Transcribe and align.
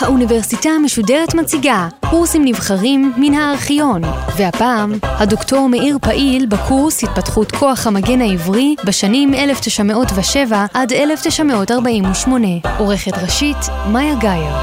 האוניברסיטה 0.00 0.68
המשודרת 0.70 1.34
מציגה 1.34 1.88
קורסים 2.10 2.44
נבחרים 2.44 3.12
מן 3.16 3.34
הארכיון, 3.34 4.02
והפעם 4.38 4.92
הדוקטור 5.02 5.68
מאיר 5.68 5.98
פעיל 6.02 6.46
בקורס 6.46 7.04
התפתחות 7.04 7.52
כוח 7.52 7.86
המגן 7.86 8.20
העברי 8.20 8.74
בשנים 8.86 9.34
1907 9.34 10.66
עד 10.74 10.92
1948. 10.92 12.48
עורכת 12.78 13.12
ראשית, 13.22 13.56
מאיה 13.92 14.14
גאייר. 14.20 14.54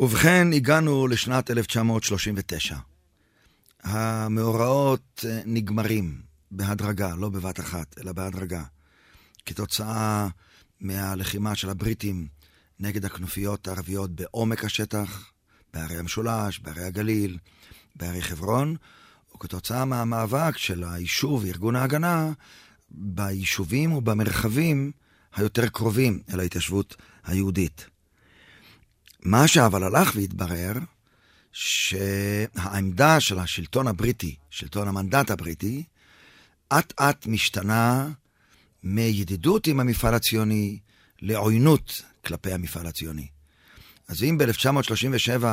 ובכן, 0.00 0.48
הגענו 0.52 1.08
לשנת 1.08 1.50
1939. 1.50 2.74
המאורעות 3.84 5.24
אה, 5.24 5.40
נגמרים 5.44 6.25
בהדרגה, 6.50 7.14
לא 7.14 7.28
בבת 7.28 7.60
אחת, 7.60 8.00
אלא 8.00 8.12
בהדרגה. 8.12 8.64
כתוצאה 9.46 10.28
מהלחימה 10.80 11.54
של 11.54 11.70
הבריטים 11.70 12.28
נגד 12.80 13.04
הכנופיות 13.04 13.68
הערביות 13.68 14.10
בעומק 14.10 14.64
השטח, 14.64 15.30
בערי 15.74 15.96
המשולש, 15.96 16.58
בערי 16.58 16.84
הגליל, 16.84 17.38
בערי 17.96 18.22
חברון, 18.22 18.76
וכתוצאה 19.34 19.84
מהמאבק 19.84 20.56
של 20.56 20.84
היישוב 20.84 21.44
וארגון 21.44 21.76
ההגנה 21.76 22.32
ביישובים 22.90 23.92
ובמרחבים 23.92 24.92
היותר 25.34 25.68
קרובים 25.68 26.22
אל 26.32 26.40
ההתיישבות 26.40 26.96
היהודית. 27.24 27.86
מה 29.22 29.48
שאבל 29.48 29.82
הלך 29.82 30.12
והתברר, 30.16 30.72
שהעמדה 31.52 33.20
של 33.20 33.38
השלטון 33.38 33.86
הבריטי, 33.86 34.36
שלטון 34.50 34.88
המנדט 34.88 35.30
הבריטי, 35.30 35.84
אט 36.68 37.00
אט 37.00 37.26
משתנה 37.26 38.08
מידידות 38.82 39.66
עם 39.66 39.80
המפעל 39.80 40.14
הציוני 40.14 40.78
לעוינות 41.22 42.02
כלפי 42.24 42.52
המפעל 42.52 42.86
הציוני. 42.86 43.26
אז 44.08 44.22
אם 44.22 44.38
ב-1937 44.38 45.44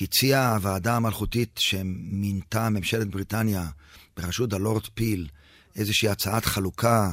הציעה 0.00 0.54
הוועדה 0.54 0.96
המלכותית 0.96 1.58
שמינתה 1.58 2.68
ממשלת 2.68 3.08
בריטניה 3.08 3.66
בראשות 4.16 4.52
הלורד 4.52 4.86
פיל 4.94 5.28
איזושהי 5.76 6.08
הצעת 6.08 6.44
חלוקה, 6.44 7.10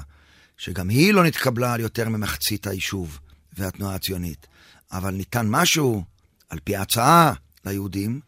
שגם 0.58 0.90
היא 0.90 1.14
לא 1.14 1.24
נתקבלה 1.24 1.74
על 1.74 1.80
יותר 1.80 2.10
ממחצית 2.10 2.68
היישוב 2.68 3.20
והתנועה 3.58 3.96
הציונית, 3.96 4.48
אבל 4.92 5.12
ניתן 5.12 5.48
משהו, 5.50 6.04
על 6.50 6.60
פי 6.64 6.76
ההצעה, 6.76 7.34
ליהודים. 7.66 8.20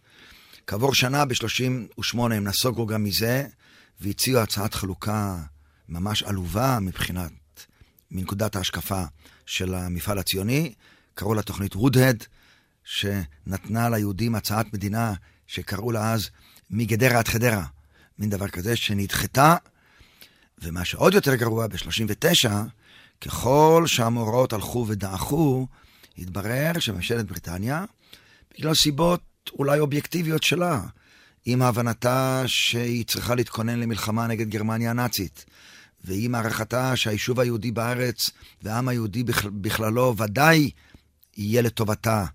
כעבור 0.68 0.96
שנה, 0.96 1.26
ב-38, 1.26 2.18
הם 2.20 2.44
נסוגו 2.44 2.86
גם 2.86 3.04
מזה, 3.04 3.48
והציעו 4.02 4.40
הצעת 4.40 4.74
חלוקה 4.74 5.38
ממש 5.90 6.24
עלובה 6.24 6.80
מבחינת, 6.82 7.32
מנקודת 8.12 8.56
ההשקפה 8.56 9.04
של 9.46 9.74
המפעל 9.74 10.20
הציוני, 10.20 10.74
קראו 11.14 11.34
לה 11.34 11.42
תוכנית 11.42 11.76
וודהד, 11.76 12.24
שנתנה 12.84 13.90
ליהודים 13.90 14.36
הצעת 14.36 14.74
מדינה 14.74 15.14
שקראו 15.48 15.92
לה 15.92 16.14
אז 16.14 16.30
מגדרה 16.70 17.20
עד 17.20 17.28
חדרה, 17.28 17.66
מין 18.20 18.30
דבר 18.30 18.48
כזה 18.48 18.76
שנדחתה, 18.76 19.56
ומה 20.62 20.86
שעוד 20.86 21.14
יותר 21.14 21.36
גרוע, 21.36 21.68
ב-39, 21.68 22.50
ככל 23.22 23.84
שהמאורעות 23.88 24.54
הלכו 24.54 24.86
ודעכו, 24.88 25.68
התברר 26.18 26.72
שממשלת 26.80 27.26
בריטניה, 27.26 27.86
בגלל 28.58 28.74
סיבות 28.74 29.22
אולי 29.54 29.80
אובייקטיביות 29.80 30.44
שלה, 30.44 30.82
עם 31.45 31.61
הבנתה 31.61 32.44
שהיא 32.47 33.06
צריכה 33.06 33.36
להתכונן 33.36 33.80
למלחמה 33.80 34.28
נגד 34.28 34.50
גרמניה 34.50 34.89
הנאצית, 34.89 35.45
ועם 36.03 36.36
הערכתה 36.36 36.95
שהיישוב 36.95 37.39
היהודי 37.39 37.72
בארץ 37.72 38.30
והעם 38.61 38.88
היהודי 38.88 39.23
בכללו 39.44 40.17
ודאי 40.17 40.72
יהיה 41.38 41.62
לטובתה 41.62 42.25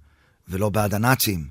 ולא 0.49 0.71
בעד 0.71 0.95
הנאצים. 0.95 1.49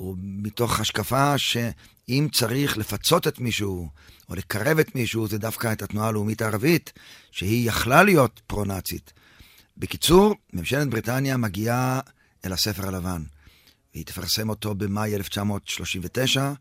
ומתוך 0.00 0.80
השקפה 0.80 1.38
שאם 1.38 2.28
צריך 2.32 2.78
לפצות 2.78 3.26
את 3.26 3.38
מישהו 3.38 3.88
או 4.28 4.34
לקרב 4.34 4.78
את 4.78 4.94
מישהו, 4.94 5.28
זה 5.28 5.38
דווקא 5.38 5.72
את 5.72 5.82
התנועה 5.82 6.08
הלאומית 6.08 6.42
הערבית, 6.42 6.92
שהיא 7.30 7.68
יכלה 7.68 8.02
להיות 8.02 8.40
פרו-נאצית. 8.46 9.12
בקיצור, 9.76 10.34
ממשלת 10.52 10.88
בריטניה 10.88 11.36
מגיעה 11.36 12.00
אל 12.44 12.52
הספר 12.52 12.88
הלבן. 12.88 13.22
והיא 13.96 14.06
תפרסם 14.06 14.48
אותו 14.48 14.74
במאי 14.74 15.16
1939. 15.16 16.52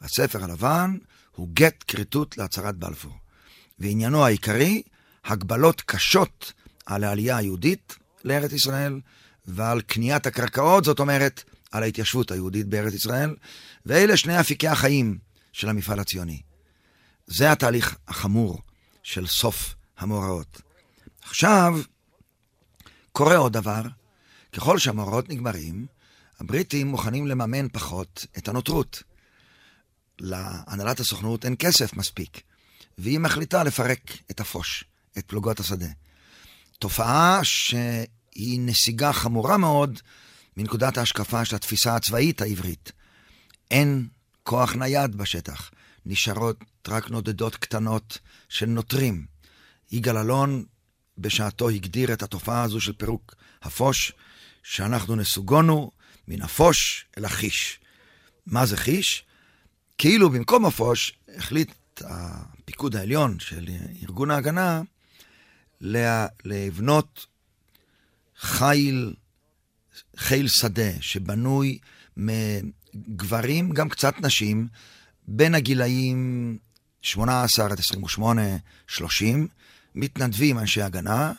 הספר 0.00 0.44
הלבן 0.44 0.96
הוא 1.36 1.48
גט 1.52 1.84
כריתות 1.88 2.38
להצהרת 2.38 2.76
בלפור. 2.76 3.12
ועניינו 3.78 4.24
העיקרי, 4.24 4.82
הגבלות 5.24 5.80
קשות 5.80 6.52
על 6.86 7.04
העלייה 7.04 7.36
היהודית 7.36 7.96
לארץ 8.24 8.52
ישראל 8.52 9.00
ועל 9.46 9.80
קניית 9.80 10.26
הקרקעות, 10.26 10.84
זאת 10.84 11.00
אומרת, 11.00 11.44
על 11.72 11.82
ההתיישבות 11.82 12.30
היהודית 12.30 12.66
בארץ 12.66 12.94
ישראל, 12.94 13.36
ואלה 13.86 14.16
שני 14.16 14.40
אפיקי 14.40 14.68
החיים 14.68 15.18
של 15.52 15.68
המפעל 15.68 16.00
הציוני. 16.00 16.42
זה 17.26 17.52
התהליך 17.52 17.96
החמור 18.08 18.58
של 19.02 19.26
סוף 19.26 19.74
המאורעות. 19.98 20.60
עכשיו, 21.22 21.74
קורה 23.12 23.36
עוד 23.36 23.52
דבר, 23.52 23.82
ככל 24.52 24.78
שהמאורעות 24.78 25.28
נגמרים, 25.28 25.86
הבריטים 26.40 26.86
מוכנים 26.86 27.26
לממן 27.26 27.68
פחות 27.68 28.26
את 28.38 28.48
הנותרות. 28.48 29.02
להנהלת 30.20 31.00
הסוכנות 31.00 31.44
אין 31.44 31.54
כסף 31.58 31.96
מספיק. 31.96 32.40
והיא 32.98 33.18
מחליטה 33.18 33.64
לפרק 33.64 34.18
את 34.30 34.40
הפוש, 34.40 34.84
את 35.18 35.24
פלוגות 35.26 35.60
השדה. 35.60 35.88
תופעה 36.78 37.40
שהיא 37.42 38.60
נסיגה 38.60 39.12
חמורה 39.12 39.56
מאוד 39.56 40.00
מנקודת 40.56 40.98
ההשקפה 40.98 41.44
של 41.44 41.56
התפיסה 41.56 41.96
הצבאית 41.96 42.40
העברית. 42.42 42.92
אין 43.70 44.08
כוח 44.42 44.74
נייד 44.74 45.16
בשטח, 45.16 45.70
נשארות 46.06 46.64
רק 46.88 47.10
נודדות 47.10 47.56
קטנות 47.56 48.18
של 48.48 48.66
נוטרים. 48.66 49.26
יגאל 49.92 50.18
אלון 50.18 50.64
בשעתו 51.18 51.68
הגדיר 51.68 52.12
את 52.12 52.22
התופעה 52.22 52.62
הזו 52.62 52.80
של 52.80 52.92
פירוק 52.92 53.34
הפוש, 53.62 54.12
שאנחנו 54.62 55.16
נסוגונו 55.16 55.90
מן 56.28 56.42
הפוש 56.42 57.06
אל 57.18 57.24
החיש. 57.24 57.80
מה 58.46 58.66
זה 58.66 58.76
חיש? 58.76 59.24
כאילו 59.98 60.30
במקום 60.30 60.66
הפוש 60.66 61.12
החליט 61.36 61.72
הפיקוד 62.00 62.96
העליון 62.96 63.38
של 63.40 63.68
ארגון 64.02 64.30
ההגנה 64.30 64.82
לבנות 66.44 67.26
חיל, 68.38 69.14
חיל 70.16 70.48
שדה 70.48 70.90
שבנוי 71.00 71.78
מגברים, 72.16 73.70
גם 73.70 73.88
קצת 73.88 74.14
נשים, 74.20 74.68
בין 75.28 75.54
הגילאים 75.54 76.58
18 77.02 77.66
עד 77.66 77.78
28, 77.78 78.42
30, 78.86 79.48
מתנדבים 79.94 80.58
אנשי 80.58 80.82
הגנה, 80.82 81.32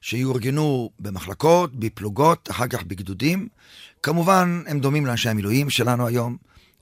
שיאורגנו 0.00 0.90
במחלקות, 0.98 1.76
בפלוגות, 1.76 2.50
אחר 2.50 2.68
כך 2.68 2.82
בגדודים. 2.82 3.48
כמובן, 4.02 4.62
הם 4.66 4.80
דומים 4.80 5.06
לאנשי 5.06 5.28
המילואים 5.28 5.70
שלנו 5.70 6.06
היום. 6.06 6.36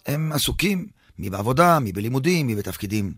הם 0.07 0.33
עסוקים 0.33 0.87
מי 1.19 1.31
בעבודה, 1.31 1.79
מי 1.79 1.93
בלימודים, 1.93 2.47
מי 2.47 2.55
בתפקידים 2.55 3.15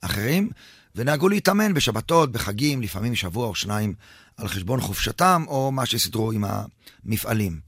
אחרים, 0.00 0.50
ונהגו 0.94 1.28
להתאמן 1.28 1.74
בשבתות, 1.74 2.32
בחגים, 2.32 2.82
לפעמים 2.82 3.14
שבוע 3.14 3.46
או 3.46 3.54
שניים 3.54 3.94
על 4.36 4.48
חשבון 4.48 4.80
חופשתם, 4.80 5.44
או 5.46 5.72
מה 5.72 5.86
שסידרו 5.86 6.32
עם 6.32 6.44
המפעלים. 7.04 7.60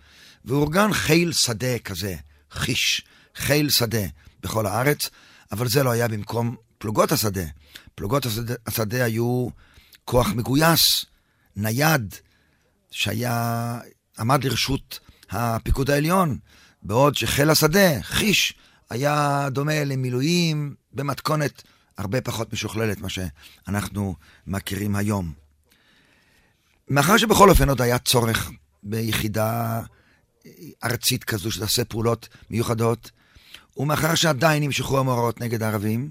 ואורגן 0.44 0.92
חיל 0.92 1.32
שדה 1.32 1.78
כזה, 1.78 2.14
חיש, 2.50 3.02
חיל 3.36 3.70
שדה 3.70 4.06
בכל 4.42 4.66
הארץ, 4.66 5.10
אבל 5.52 5.68
זה 5.68 5.82
לא 5.82 5.90
היה 5.90 6.08
במקום 6.08 6.56
פלוגות 6.78 7.12
השדה. 7.12 7.44
פלוגות 7.94 8.26
השדה, 8.26 8.54
השדה 8.66 9.04
היו 9.04 9.48
כוח 10.04 10.28
מגויס, 10.28 11.04
נייד, 11.56 12.14
שהיה, 12.90 13.78
עמד 14.18 14.44
לרשות 14.44 15.00
הפיקוד 15.30 15.90
העליון, 15.90 16.38
בעוד 16.82 17.14
שחיל 17.14 17.50
השדה, 17.50 18.02
חיש, 18.02 18.54
היה 18.90 19.48
דומה 19.50 19.84
למילואים 19.84 20.74
במתכונת 20.92 21.62
הרבה 21.98 22.20
פחות 22.20 22.52
משוכללת 22.52 23.00
מה 23.00 23.08
שאנחנו 23.08 24.14
מכירים 24.46 24.96
היום. 24.96 25.32
מאחר 26.88 27.16
שבכל 27.16 27.50
אופן 27.50 27.68
עוד 27.68 27.82
היה 27.82 27.98
צורך 27.98 28.50
ביחידה 28.82 29.80
ארצית 30.84 31.24
כזו 31.24 31.50
שתעשה 31.50 31.84
פעולות 31.84 32.28
מיוחדות, 32.50 33.10
ומאחר 33.76 34.14
שעדיין 34.14 34.62
נמשכו 34.62 34.98
המאורעות 34.98 35.40
נגד 35.40 35.62
הערבים, 35.62 36.10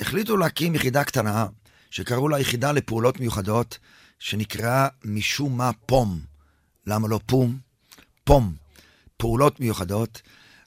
החליטו 0.00 0.36
להקים 0.36 0.74
יחידה 0.74 1.04
קטנה 1.04 1.46
שקראו 1.90 2.28
לה 2.28 2.40
יחידה 2.40 2.72
לפעולות 2.72 3.20
מיוחדות, 3.20 3.78
שנקראה 4.18 4.88
משום 5.04 5.56
מה 5.56 5.70
פום. 5.86 6.20
למה 6.86 7.08
לא 7.08 7.20
פום? 7.26 7.58
פום. 8.24 8.54
פעולות 9.16 9.60
מיוחדות. 9.60 10.22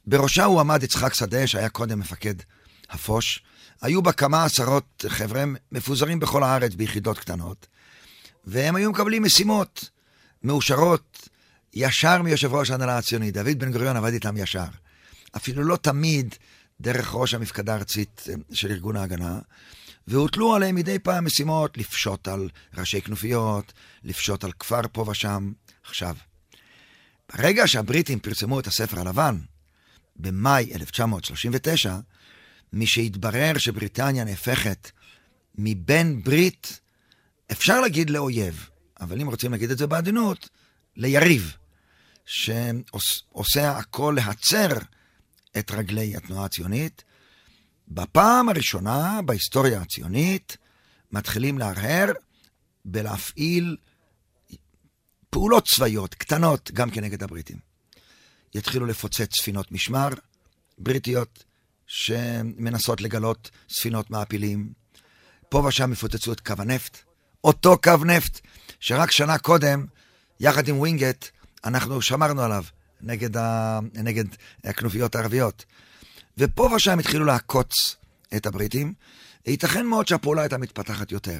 בראשה 0.06 0.45
הוא 0.45 0.59
עמד 0.59 0.83
יצחק 0.83 1.13
שדה, 1.13 1.48
שהיה 1.48 1.69
קודם 1.69 2.00
מפקד 2.00 2.36
הפוש, 2.89 3.44
היו 3.81 4.01
בה 4.01 4.12
כמה 4.12 4.45
עשרות 4.45 5.06
חבר'ה 5.07 5.44
מפוזרים 5.71 6.19
בכל 6.19 6.44
הארץ 6.44 6.74
ביחידות 6.75 7.19
קטנות, 7.19 7.68
והם 8.45 8.75
היו 8.75 8.92
מקבלים 8.92 9.24
משימות 9.24 9.89
מאושרות 10.44 11.30
ישר 11.74 12.21
מיושב 12.21 12.54
ראש 12.54 12.71
ההנהלה 12.71 12.98
הציונית. 12.98 13.33
דוד 13.33 13.59
בן 13.59 13.71
גוריון 13.71 13.98
עבד 13.98 14.13
איתם 14.13 14.38
ישר. 14.38 14.68
אפילו 15.36 15.63
לא 15.63 15.75
תמיד 15.75 16.36
דרך 16.81 17.15
ראש 17.15 17.33
המפקדה 17.33 17.74
הארצית 17.74 18.24
אה, 18.30 18.33
של 18.54 18.71
ארגון 18.71 18.95
ההגנה, 18.95 19.39
והוטלו 20.07 20.56
עליהם 20.56 20.75
מדי 20.75 21.00
פעם 21.00 21.25
משימות 21.25 21.77
לפשוט 21.77 22.27
על 22.27 22.50
ראשי 22.77 23.01
כנופיות, 23.01 23.74
לפשוט 24.04 24.44
על 24.44 24.51
כפר 24.51 24.81
פה 24.92 25.06
ושם. 25.09 25.51
עכשיו, 25.83 26.15
ברגע 27.35 27.68
שהבריטים 27.68 28.19
פרסמו 28.19 28.59
את 28.59 28.68
הספר 28.68 29.00
הלבן, 29.00 29.38
במאי 30.15 30.71
1939, 30.75 31.97
משהתברר 32.74 33.57
שבריטניה 33.57 34.24
נהפכת 34.24 34.91
מבן 35.56 36.21
ברית, 36.21 36.79
אפשר 37.51 37.81
להגיד 37.81 38.09
לאויב, 38.09 38.69
אבל 39.00 39.21
אם 39.21 39.27
רוצים 39.27 39.51
להגיד 39.51 39.71
את 39.71 39.77
זה 39.77 39.88
בעדינות, 39.88 40.50
ליריב, 40.95 41.56
שעושה 42.25 43.77
הכל 43.77 44.18
להצר 44.18 44.68
את 45.57 45.71
רגלי 45.71 46.15
התנועה 46.15 46.45
הציונית. 46.45 47.03
בפעם 47.88 48.50
הראשונה 48.50 49.19
בהיסטוריה 49.25 49.81
הציונית 49.81 50.57
מתחילים 51.12 51.57
להרהר 51.57 52.12
בלהפעיל 52.85 53.77
פעולות 55.37 55.67
צבאיות 55.67 56.15
קטנות 56.15 56.71
גם 56.71 56.89
כנגד 56.89 57.23
הבריטים. 57.23 57.57
יתחילו 58.55 58.85
לפוצץ 58.85 59.41
ספינות 59.41 59.71
משמר 59.71 60.09
בריטיות 60.77 61.43
שמנסות 61.87 63.01
לגלות 63.01 63.49
ספינות 63.69 64.09
מעפילים. 64.09 64.73
פה 65.49 65.57
ושם 65.67 65.91
יפוצצו 65.91 66.31
את 66.31 66.39
קו 66.39 66.53
הנפט. 66.57 66.97
אותו 67.43 67.77
קו 67.77 68.05
נפט 68.05 68.39
שרק 68.79 69.11
שנה 69.11 69.37
קודם, 69.37 69.85
יחד 70.39 70.67
עם 70.67 70.79
ווינגייט, 70.79 71.25
אנחנו 71.65 72.01
שמרנו 72.01 72.41
עליו 72.41 72.63
נגד, 73.01 73.37
ה... 73.37 73.79
נגד 73.93 74.25
הכנופיות 74.63 75.15
הערביות. 75.15 75.65
ופה 76.37 76.69
ושם 76.75 76.99
התחילו 76.99 77.25
לעקוץ 77.25 77.95
את 78.35 78.45
הבריטים. 78.45 78.93
ייתכן 79.45 79.85
מאוד 79.85 80.07
שהפעולה 80.07 80.41
הייתה 80.41 80.57
מתפתחת 80.57 81.11
יותר. 81.11 81.39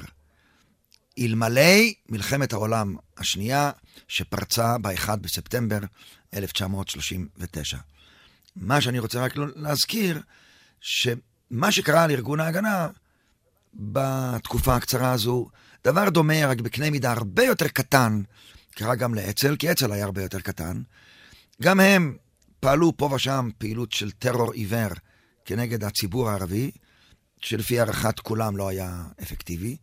אלמלא 1.18 1.72
מלחמת 2.08 2.52
העולם 2.52 2.96
השנייה 3.16 3.70
שפרצה 4.08 4.78
ב-1 4.78 5.16
בספטמבר 5.16 5.78
1939. 6.34 7.78
מה 8.56 8.80
שאני 8.80 8.98
רוצה 8.98 9.24
רק 9.24 9.32
להזכיר, 9.36 10.20
שמה 10.80 11.72
שקרה 11.72 12.06
לארגון 12.06 12.40
ההגנה 12.40 12.88
בתקופה 13.74 14.76
הקצרה 14.76 15.12
הזו, 15.12 15.48
דבר 15.84 16.08
דומה, 16.08 16.46
רק 16.46 16.60
בקנה 16.60 16.90
מידה 16.90 17.12
הרבה 17.12 17.44
יותר 17.44 17.68
קטן, 17.68 18.22
קרה 18.70 18.94
גם 18.94 19.14
לאצ"ל, 19.14 19.56
כי 19.56 19.72
אצ"ל 19.72 19.92
היה 19.92 20.04
הרבה 20.04 20.22
יותר 20.22 20.40
קטן. 20.40 20.82
גם 21.62 21.80
הם 21.80 22.16
פעלו 22.60 22.96
פה 22.96 23.10
ושם 23.14 23.48
פעילות 23.58 23.92
של 23.92 24.10
טרור 24.10 24.52
עיוור 24.52 24.88
כנגד 25.44 25.84
הציבור 25.84 26.30
הערבי, 26.30 26.70
שלפי 27.40 27.80
הערכת 27.80 28.20
כולם 28.20 28.56
לא 28.56 28.68
היה 28.68 29.02
אפקטיבי. 29.22 29.76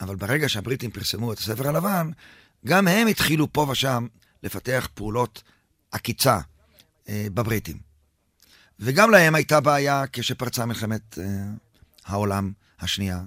אבל 0.00 0.16
ברגע 0.16 0.48
שהבריטים 0.48 0.90
פרסמו 0.90 1.32
את 1.32 1.38
הספר 1.38 1.68
הלבן, 1.68 2.10
גם 2.66 2.88
הם 2.88 3.06
התחילו 3.06 3.52
פה 3.52 3.66
ושם 3.70 4.06
לפתח 4.42 4.88
פעולות 4.94 5.42
עקיצה 5.90 6.38
אה, 7.08 7.26
בבריטים. 7.34 7.78
וגם 8.78 9.10
להם 9.10 9.34
הייתה 9.34 9.60
בעיה 9.60 10.04
כשפרצה 10.12 10.66
מלחמת 10.66 11.18
אה, 11.18 11.24
העולם 12.04 12.52
השנייה. 12.80 13.20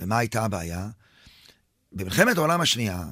ומה 0.00 0.18
הייתה 0.18 0.44
הבעיה? 0.44 0.88
במלחמת 1.92 2.36
העולם 2.36 2.60
השנייה, 2.60 3.04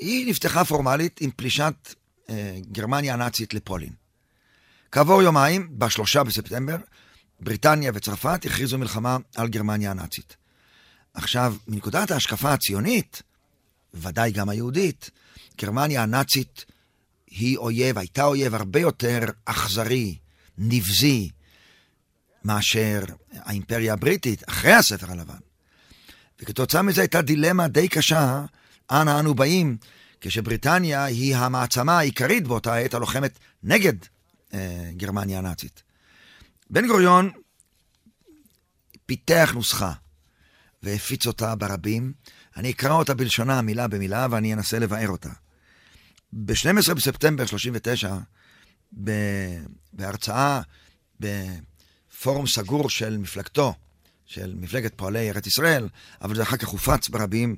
היא 0.00 0.30
נפתחה 0.30 0.64
פורמלית 0.64 1.20
עם 1.20 1.30
פלישת 1.36 1.94
אה, 2.30 2.58
גרמניה 2.72 3.14
הנאצית 3.14 3.54
לפולין. 3.54 3.92
כעבור 4.92 5.22
יומיים, 5.22 5.78
בשלושה 5.78 6.24
בספטמבר, 6.24 6.76
בריטניה 7.40 7.92
וצרפת 7.94 8.44
הכריזו 8.44 8.78
מלחמה 8.78 9.16
על 9.36 9.48
גרמניה 9.48 9.90
הנאצית. 9.90 10.41
עכשיו, 11.14 11.54
מנקודת 11.68 12.10
ההשקפה 12.10 12.52
הציונית, 12.52 13.22
ודאי 13.94 14.32
גם 14.32 14.48
היהודית, 14.48 15.10
גרמניה 15.60 16.02
הנאצית 16.02 16.64
היא 17.26 17.56
אויב, 17.56 17.98
הייתה 17.98 18.24
אויב 18.24 18.54
הרבה 18.54 18.80
יותר 18.80 19.20
אכזרי, 19.44 20.18
נבזי, 20.58 21.30
מאשר 22.44 23.04
האימפריה 23.32 23.92
הבריטית 23.92 24.48
אחרי 24.48 24.72
הספר 24.72 25.10
הלבן. 25.10 25.38
וכתוצאה 26.40 26.82
מזה 26.82 27.00
הייתה 27.00 27.22
דילמה 27.22 27.68
די 27.68 27.88
קשה, 27.88 28.44
אנה 28.90 29.20
אנו 29.20 29.34
באים, 29.34 29.76
כשבריטניה 30.20 31.04
היא 31.04 31.36
המעצמה 31.36 31.98
העיקרית 31.98 32.46
באותה 32.46 32.76
עת 32.76 32.94
הלוחמת 32.94 33.38
נגד 33.62 33.92
אה, 34.54 34.90
גרמניה 34.96 35.38
הנאצית. 35.38 35.82
בן 36.70 36.86
גוריון 36.86 37.30
פיתח 39.06 39.52
נוסחה 39.54 39.92
והפיץ 40.82 41.26
אותה 41.26 41.54
ברבים. 41.54 42.12
אני 42.56 42.70
אקרא 42.70 42.92
אותה 42.92 43.14
בלשונה 43.14 43.62
מילה 43.62 43.88
במילה 43.88 44.26
ואני 44.30 44.54
אנסה 44.54 44.78
לבאר 44.78 45.08
אותה. 45.08 45.30
ב-12 46.32 46.94
בספטמבר 46.94 47.46
39, 47.46 48.16
בהרצאה 49.92 50.60
בפורום 51.20 52.46
סגור 52.46 52.90
של 52.90 53.18
מפלגתו, 53.18 53.74
של 54.26 54.54
מפלגת 54.56 54.94
פועלי 54.96 55.30
ארץ 55.30 55.46
ישראל, 55.46 55.88
אבל 56.22 56.34
זה 56.34 56.42
אחר 56.42 56.56
כך 56.56 56.68
הופץ 56.68 57.08
ברבים, 57.08 57.56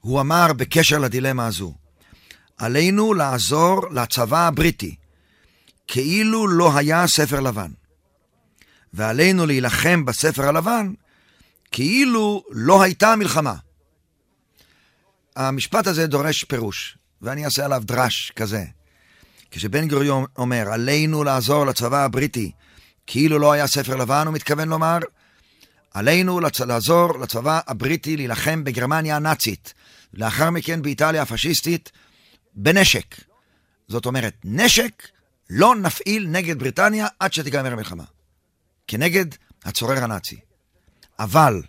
הוא 0.00 0.20
אמר 0.20 0.52
בקשר 0.52 0.98
לדילמה 0.98 1.46
הזו, 1.46 1.74
עלינו 2.56 3.14
לעזור 3.14 3.90
לצבא 3.90 4.46
הבריטי, 4.46 4.94
כאילו 5.86 6.48
לא 6.48 6.76
היה 6.78 7.06
ספר 7.06 7.40
לבן, 7.40 7.70
ועלינו 8.92 9.46
להילחם 9.46 10.04
בספר 10.04 10.48
הלבן, 10.48 10.92
כאילו 11.70 12.44
לא 12.50 12.82
הייתה 12.82 13.16
מלחמה. 13.16 13.54
המשפט 15.36 15.86
הזה 15.86 16.06
דורש 16.06 16.44
פירוש, 16.44 16.98
ואני 17.22 17.44
אעשה 17.44 17.64
עליו 17.64 17.82
דרש 17.84 18.32
כזה. 18.36 18.64
כשבן 19.50 19.88
גוריון 19.88 20.24
אומר, 20.36 20.68
עלינו 20.72 21.24
לעזור 21.24 21.66
לצבא 21.66 22.04
הבריטי, 22.04 22.52
כאילו 23.06 23.38
לא 23.38 23.52
היה 23.52 23.66
ספר 23.66 23.96
לבן, 23.96 24.26
הוא 24.26 24.34
מתכוון 24.34 24.68
לומר, 24.68 24.98
עלינו 25.94 26.40
לצ... 26.40 26.60
לעזור 26.60 27.18
לצבא 27.18 27.60
הבריטי 27.66 28.16
להילחם 28.16 28.64
בגרמניה 28.64 29.16
הנאצית, 29.16 29.74
לאחר 30.14 30.50
מכן 30.50 30.82
באיטליה 30.82 31.22
הפשיסטית, 31.22 31.92
בנשק. 32.54 33.14
זאת 33.88 34.06
אומרת, 34.06 34.34
נשק 34.44 35.08
לא 35.50 35.76
נפעיל 35.76 36.26
נגד 36.28 36.58
בריטניה 36.58 37.06
עד 37.20 37.32
שתיגמר 37.32 37.72
המלחמה. 37.72 38.04
כנגד 38.86 39.26
הצורר 39.64 40.04
הנאצי. 40.04 40.47
אבל 41.18 41.62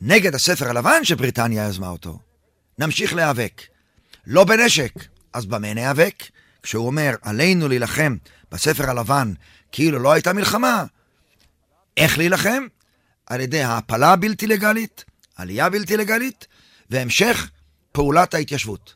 נגד 0.00 0.34
הספר 0.34 0.68
הלבן 0.68 1.04
שבריטניה 1.04 1.68
יזמה 1.68 1.88
אותו, 1.88 2.18
נמשיך 2.78 3.14
להיאבק. 3.14 3.62
לא 4.26 4.44
בנשק, 4.44 4.92
אז 5.32 5.46
במה 5.46 5.74
ניאבק? 5.74 6.22
כשהוא 6.62 6.86
אומר, 6.86 7.14
עלינו 7.22 7.68
להילחם 7.68 8.16
בספר 8.52 8.90
הלבן 8.90 9.32
כאילו 9.72 9.98
לא 9.98 10.12
הייתה 10.12 10.32
מלחמה, 10.32 10.84
איך 11.96 12.18
להילחם? 12.18 12.66
על 13.26 13.40
ידי 13.40 13.62
העפלה 13.62 14.12
הבלתי 14.12 14.46
לגלית, 14.46 15.04
עלייה 15.36 15.70
בלתי 15.70 15.96
לגלית, 15.96 16.46
והמשך 16.90 17.50
פעולת 17.92 18.34
ההתיישבות. 18.34 18.94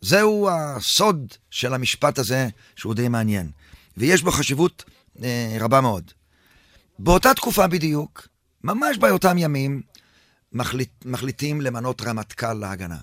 זהו 0.00 0.48
הסוד 0.50 1.34
של 1.50 1.74
המשפט 1.74 2.18
הזה, 2.18 2.48
שהוא 2.76 2.94
די 2.94 3.08
מעניין, 3.08 3.50
ויש 3.96 4.22
בו 4.22 4.30
חשיבות 4.30 4.84
אה, 5.22 5.56
רבה 5.60 5.80
מאוד. 5.80 6.12
באותה 6.98 7.34
תקופה 7.34 7.66
בדיוק, 7.66 8.28
ממש 8.64 8.98
באותם 8.98 9.38
ימים, 9.38 9.82
מחליט, 10.52 11.04
מחליטים 11.04 11.60
למנות 11.60 12.02
רמטכ"ל 12.02 12.52
להגנה, 12.52 12.98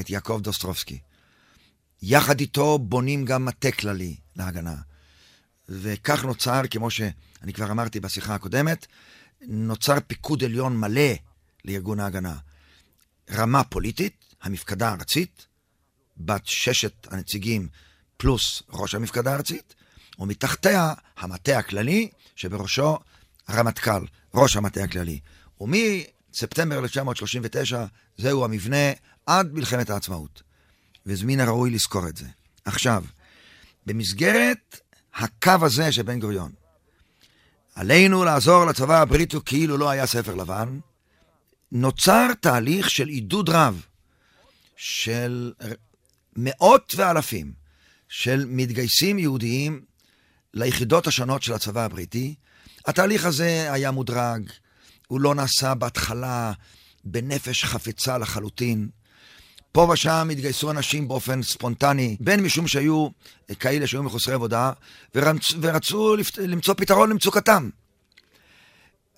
את 0.00 0.10
יעקב 0.10 0.40
דוסטרובסקי. 0.42 0.98
יחד 2.02 2.40
איתו 2.40 2.78
בונים 2.78 3.24
גם 3.24 3.44
מטה 3.44 3.72
כללי 3.72 4.16
להגנה. 4.36 4.76
וכך 5.68 6.24
נוצר, 6.24 6.60
כמו 6.70 6.90
שאני 6.90 7.52
כבר 7.54 7.70
אמרתי 7.70 8.00
בשיחה 8.00 8.34
הקודמת, 8.34 8.86
נוצר 9.40 9.96
פיקוד 10.06 10.44
עליון 10.44 10.76
מלא 10.76 11.12
לארגון 11.64 12.00
ההגנה. 12.00 12.36
רמה 13.30 13.64
פוליטית, 13.64 14.34
המפקדה 14.42 14.88
הארצית, 14.88 15.46
בת 16.16 16.46
ששת 16.46 17.06
הנציגים 17.10 17.68
פלוס 18.16 18.62
ראש 18.70 18.94
המפקדה 18.94 19.32
הארצית, 19.32 19.74
ומתחתיה 20.18 20.94
המטה 21.16 21.58
הכללי, 21.58 22.10
שבראשו 22.36 22.98
הרמטכ"ל, 23.48 24.04
ראש 24.34 24.56
המטה 24.56 24.84
הכללי. 24.84 25.20
ומספטמבר 25.60 26.78
1939 26.78 27.84
זהו 28.18 28.44
המבנה 28.44 28.92
עד 29.26 29.52
מלחמת 29.52 29.90
העצמאות. 29.90 30.42
ומן 31.06 31.40
הראוי 31.40 31.70
לזכור 31.70 32.08
את 32.08 32.16
זה. 32.16 32.26
עכשיו, 32.64 33.04
במסגרת 33.86 34.80
הקו 35.14 35.52
הזה 35.62 35.92
של 35.92 36.02
בן 36.02 36.20
גוריון, 36.20 36.52
עלינו 37.74 38.24
לעזור 38.24 38.64
לצבא 38.64 39.00
הבריטי 39.00 39.36
כאילו 39.44 39.76
לא 39.76 39.90
היה 39.90 40.06
ספר 40.06 40.34
לבן, 40.34 40.78
נוצר 41.72 42.26
תהליך 42.40 42.90
של 42.90 43.08
עידוד 43.08 43.48
רב 43.48 43.86
של 44.76 45.52
מאות 46.36 46.94
ואלפים 46.96 47.52
של 48.08 48.44
מתגייסים 48.48 49.18
יהודיים 49.18 49.84
ליחידות 50.54 51.06
השונות 51.06 51.42
של 51.42 51.52
הצבא 51.52 51.84
הבריטי. 51.84 52.34
התהליך 52.86 53.24
הזה 53.24 53.72
היה 53.72 53.90
מודרג, 53.90 54.50
הוא 55.08 55.20
לא 55.20 55.34
נעשה 55.34 55.74
בהתחלה 55.74 56.52
בנפש 57.04 57.64
חפצה 57.64 58.18
לחלוטין. 58.18 58.88
פה 59.72 59.88
ושם 59.92 60.28
התגייסו 60.32 60.70
אנשים 60.70 61.08
באופן 61.08 61.42
ספונטני, 61.42 62.16
בין 62.20 62.40
משום 62.40 62.68
שהיו 62.68 63.08
כאלה 63.60 63.86
שהיו 63.86 64.02
מחוסרי 64.02 64.34
עבודה, 64.34 64.72
ורצ, 65.14 65.52
ורצו 65.60 66.16
לפ... 66.16 66.38
למצוא 66.38 66.74
פתרון 66.74 67.10
למצוקתם. 67.10 67.70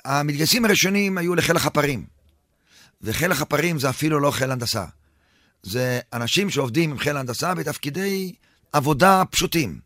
המתגייסים 0.04 0.64
הראשונים 0.64 1.18
היו 1.18 1.35
לחיל 1.35 1.56
החפרים, 1.56 2.06
וחיל 3.02 3.33
החפרים 3.33 3.78
זה 3.78 3.90
אפילו 3.90 4.21
לא 4.21 4.30
חיל 4.30 4.50
הנדסה. 4.50 4.85
זה 5.62 6.00
אנשים 6.12 6.50
שעובדים 6.50 6.90
עם 6.90 6.99
חיל 6.99 7.16
ההנדסה 7.16 7.54
בתפקידי 7.54 8.35
עבודה 8.73 9.23
פשוטים. 9.30 9.80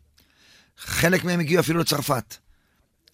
חלק 0.77 1.23
מהם 1.23 1.39
הגיעו 1.39 1.59
אפילו 1.59 1.79
לצרפת, 1.79 2.35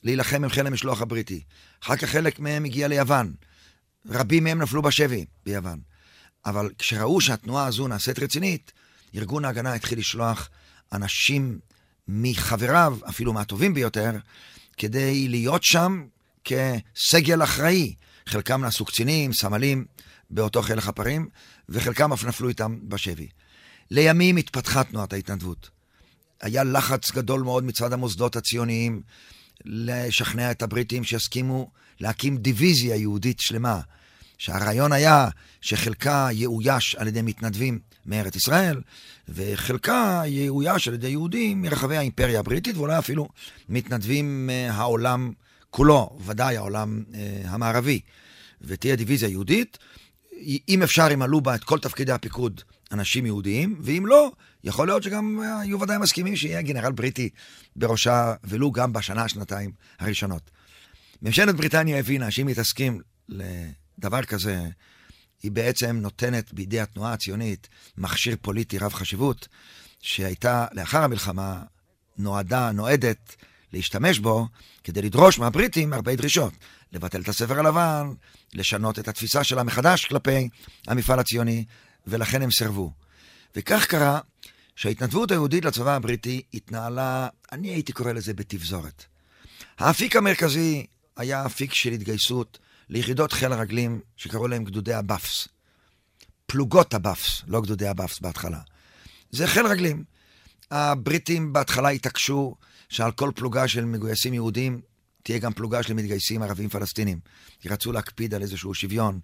להילחם 0.05 0.43
עם 0.43 0.49
חיל 0.49 0.67
המשלוח 0.67 1.01
הבריטי. 1.01 1.43
אחר 1.83 1.95
כך 1.95 2.09
חלק 2.09 2.39
מהם 2.39 2.65
הגיע 2.65 2.87
ליוון. 2.87 3.33
רבים 4.09 4.43
מהם 4.43 4.61
נפלו 4.61 4.81
בשבי 4.81 5.25
ביוון. 5.45 5.79
אבל 6.45 6.69
כשראו 6.77 7.21
שהתנועה 7.21 7.65
הזו 7.65 7.87
נעשית 7.87 8.19
רצינית, 8.19 8.71
ארגון 9.15 9.45
ההגנה 9.45 9.73
התחיל 9.73 9.99
לשלוח 9.99 10.49
אנשים 10.93 11.59
מחבריו, 12.07 12.97
אפילו 13.09 13.33
מהטובים 13.33 13.73
ביותר, 13.73 14.11
כדי 14.77 15.27
להיות 15.27 15.63
שם 15.63 16.05
כסגל 16.43 17.43
אחראי. 17.43 17.95
חלקם 18.29 18.61
נעשו 18.61 18.85
קצינים, 18.85 19.33
סמלים, 19.33 19.85
באותו 20.29 20.61
חיל 20.61 20.77
החפרים, 20.77 21.29
וחלקם 21.69 22.13
אף 22.13 22.23
נפלו 22.23 22.49
איתם 22.49 22.79
בשבי. 22.83 23.27
לימים 23.91 24.37
התפתחה 24.37 24.83
תנועת 24.83 25.13
ההתנדבות. 25.13 25.69
היה 26.41 26.63
לחץ 26.63 27.11
גדול 27.11 27.41
מאוד 27.41 27.63
מצד 27.63 27.93
המוסדות 27.93 28.35
הציוניים 28.35 29.01
לשכנע 29.65 30.51
את 30.51 30.61
הבריטים 30.61 31.03
שיסכימו 31.03 31.69
להקים 31.99 32.37
דיוויזיה 32.37 32.95
יהודית 32.95 33.39
שלמה, 33.39 33.79
שהרעיון 34.37 34.91
היה 34.91 35.27
שחלקה 35.61 36.27
יאויש 36.31 36.95
על 36.95 37.07
ידי 37.07 37.21
מתנדבים 37.21 37.79
מארץ 38.05 38.35
ישראל, 38.35 38.81
וחלקה 39.29 40.21
יאויש 40.25 40.87
על 40.87 40.93
ידי 40.93 41.07
יהודים 41.07 41.61
מרחבי 41.61 41.97
האימפריה 41.97 42.39
הבריטית, 42.39 42.77
ואולי 42.77 42.99
אפילו 42.99 43.27
מתנדבים 43.69 44.47
מהעולם 44.47 45.31
כולו, 45.69 46.17
ודאי 46.25 46.57
העולם 46.57 47.03
אה, 47.13 47.41
המערבי. 47.45 47.99
ותהיה 48.61 48.95
דיוויזיה 48.95 49.29
יהודית, 49.29 49.77
אם 50.69 50.83
אפשר 50.83 51.11
ימלאו 51.11 51.41
בה 51.41 51.55
את 51.55 51.63
כל 51.63 51.79
תפקידי 51.79 52.11
הפיקוד 52.11 52.61
אנשים 52.91 53.25
יהודיים, 53.25 53.75
ואם 53.81 54.05
לא, 54.05 54.31
יכול 54.65 54.87
להיות 54.87 55.03
שגם 55.03 55.39
היו 55.61 55.81
ודאי 55.81 55.97
מסכימים 55.97 56.35
שיהיה 56.35 56.61
גנרל 56.61 56.91
בריטי 56.91 57.29
בראשה, 57.75 58.33
ולו 58.43 58.71
גם 58.71 58.93
בשנה, 58.93 59.27
שנתיים 59.29 59.71
הראשונות. 59.99 60.51
ממשלת 61.21 61.55
בריטניה 61.55 61.99
הבינה 61.99 62.31
שאם 62.31 62.47
היא 62.47 62.55
תסכים 62.55 63.01
לדבר 63.29 64.23
כזה, 64.23 64.69
היא 65.43 65.51
בעצם 65.51 65.97
נותנת 66.01 66.53
בידי 66.53 66.79
התנועה 66.79 67.13
הציונית 67.13 67.67
מכשיר 67.97 68.35
פוליטי 68.41 68.77
רב 68.77 68.93
חשיבות, 68.93 69.47
שהייתה 70.01 70.65
לאחר 70.71 71.03
המלחמה 71.03 71.63
נועדה, 72.17 72.71
נועדת, 72.71 73.35
להשתמש 73.73 74.19
בו 74.19 74.47
כדי 74.83 75.01
לדרוש 75.01 75.39
מהבריטים 75.39 75.93
הרבה 75.93 76.15
דרישות. 76.15 76.53
לבטל 76.91 77.21
את 77.21 77.29
הספר 77.29 77.59
הלבן, 77.59 78.13
לשנות 78.53 78.99
את 78.99 79.07
התפיסה 79.07 79.43
שלה 79.43 79.63
מחדש 79.63 80.05
כלפי 80.05 80.49
המפעל 80.87 81.19
הציוני, 81.19 81.65
ולכן 82.07 82.41
הם 82.41 82.51
סירבו. 82.51 82.91
וכך 83.55 83.85
קרה 83.85 84.19
שההתנדבות 84.75 85.31
היהודית 85.31 85.65
לצבא 85.65 85.95
הבריטי 85.95 86.41
התנהלה, 86.53 87.27
אני 87.51 87.69
הייתי 87.69 87.93
קורא 87.93 88.11
לזה 88.11 88.33
בתפזורת. 88.33 89.05
האפיק 89.77 90.15
המרכזי 90.15 90.85
היה 91.17 91.45
אפיק 91.45 91.73
של 91.73 91.91
התגייסות 91.91 92.59
ליחידות 92.89 93.31
חיל 93.31 93.51
הרגלים 93.51 93.99
שקראו 94.17 94.47
להם 94.47 94.63
גדודי 94.63 94.93
הבאפס. 94.93 95.47
פלוגות 96.45 96.93
ה 96.93 97.00
Buffs, 97.00 97.41
לא 97.47 97.61
גדודי 97.61 97.87
ה 97.87 97.92
Buffs 97.92 98.19
בהתחלה. 98.19 98.59
זה 99.31 99.47
חיל 99.47 99.65
רגלים. 99.65 100.03
הבריטים 100.71 101.53
בהתחלה 101.53 101.89
התעקשו 101.89 102.55
שעל 102.89 103.11
כל 103.11 103.31
פלוגה 103.35 103.67
של 103.67 103.85
מגויסים 103.85 104.33
יהודים 104.33 104.81
תהיה 105.23 105.39
גם 105.39 105.53
פלוגה 105.53 105.83
של 105.83 105.93
מתגייסים 105.93 106.41
ערבים 106.41 106.69
פלסטינים. 106.69 107.19
כי 107.59 107.69
רצו 107.69 107.91
להקפיד 107.91 108.33
על 108.33 108.41
איזשהו 108.41 108.73
שוויון, 108.73 109.19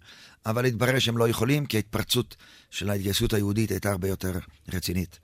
אבל 0.46 0.66
התברר 0.66 1.00
שהם 1.00 1.18
לא 1.18 1.30
יכולים, 1.30 1.66
כי 1.66 1.78
ההתפרצות 1.78 2.36
של 2.70 2.90
ההתגייסות 2.90 3.34
היהודית 3.34 3.72
הייתה 3.72 3.92
הרבה 3.92 4.08
יותר 4.08 4.32
רצינית. 4.74 5.20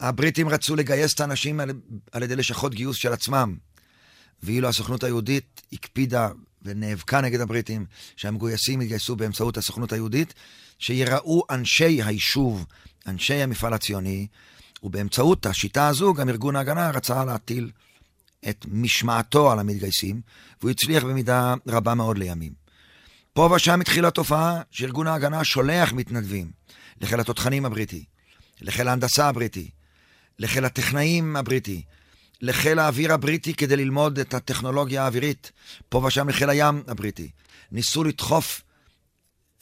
הבריטים 0.00 0.48
רצו 0.48 0.76
לגייס 0.76 1.14
את 1.14 1.20
האנשים 1.20 1.60
על, 1.60 1.70
על 2.12 2.22
ידי 2.22 2.36
לשכות 2.36 2.74
גיוס 2.74 2.96
של 2.96 3.12
עצמם, 3.12 3.56
ואילו 4.42 4.68
הסוכנות 4.68 5.04
היהודית 5.04 5.62
הקפידה 5.72 6.28
ונאבקה 6.62 7.20
נגד 7.20 7.40
הבריטים, 7.40 7.86
שהמגויסים 8.16 8.82
יתגייסו 8.82 9.16
באמצעות 9.16 9.56
הסוכנות 9.56 9.92
היהודית, 9.92 10.34
שיראו 10.78 11.42
אנשי 11.50 12.02
היישוב, 12.02 12.66
אנשי 13.06 13.34
המפעל 13.34 13.74
הציוני, 13.74 14.26
ובאמצעות 14.82 15.46
השיטה 15.46 15.88
הזו 15.88 16.14
גם 16.14 16.28
ארגון 16.28 16.56
ההגנה 16.56 16.90
רצה 16.90 17.24
להטיל 17.24 17.70
את 18.48 18.66
משמעתו 18.68 19.52
על 19.52 19.58
המתגייסים, 19.58 20.20
והוא 20.60 20.70
הצליח 20.70 21.04
במידה 21.04 21.54
רבה 21.66 21.94
מאוד 21.94 22.18
לימים. 22.18 22.52
פה 23.32 23.50
ושם 23.56 23.80
התחילה 23.80 24.10
תופעה 24.10 24.62
שארגון 24.70 25.06
ההגנה 25.06 25.44
שולח 25.44 25.92
מתנדבים 25.92 26.50
לחיל 27.00 27.20
התותחנים 27.20 27.64
הבריטי, 27.64 28.04
לחיל 28.60 28.88
ההנדסה 28.88 29.28
הבריטי, 29.28 29.70
לחיל 30.38 30.64
הטכנאים 30.64 31.36
הבריטי, 31.36 31.82
לחיל 32.40 32.78
האוויר 32.78 33.12
הבריטי 33.12 33.54
כדי 33.54 33.76
ללמוד 33.76 34.18
את 34.18 34.34
הטכנולוגיה 34.34 35.02
האווירית, 35.04 35.52
פה 35.88 35.98
ושם 36.06 36.28
לחיל 36.28 36.50
הים 36.50 36.82
הבריטי. 36.88 37.30
ניסו 37.72 38.04
לדחוף 38.04 38.62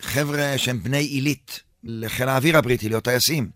חבר'ה 0.03 0.59
שהם 0.59 0.83
בני 0.83 1.03
עילית 1.03 1.61
לחיל 1.85 2.29
האוויר 2.29 2.57
הבריטי, 2.57 2.89
להיות 2.89 3.05
טייסים. 3.05 3.51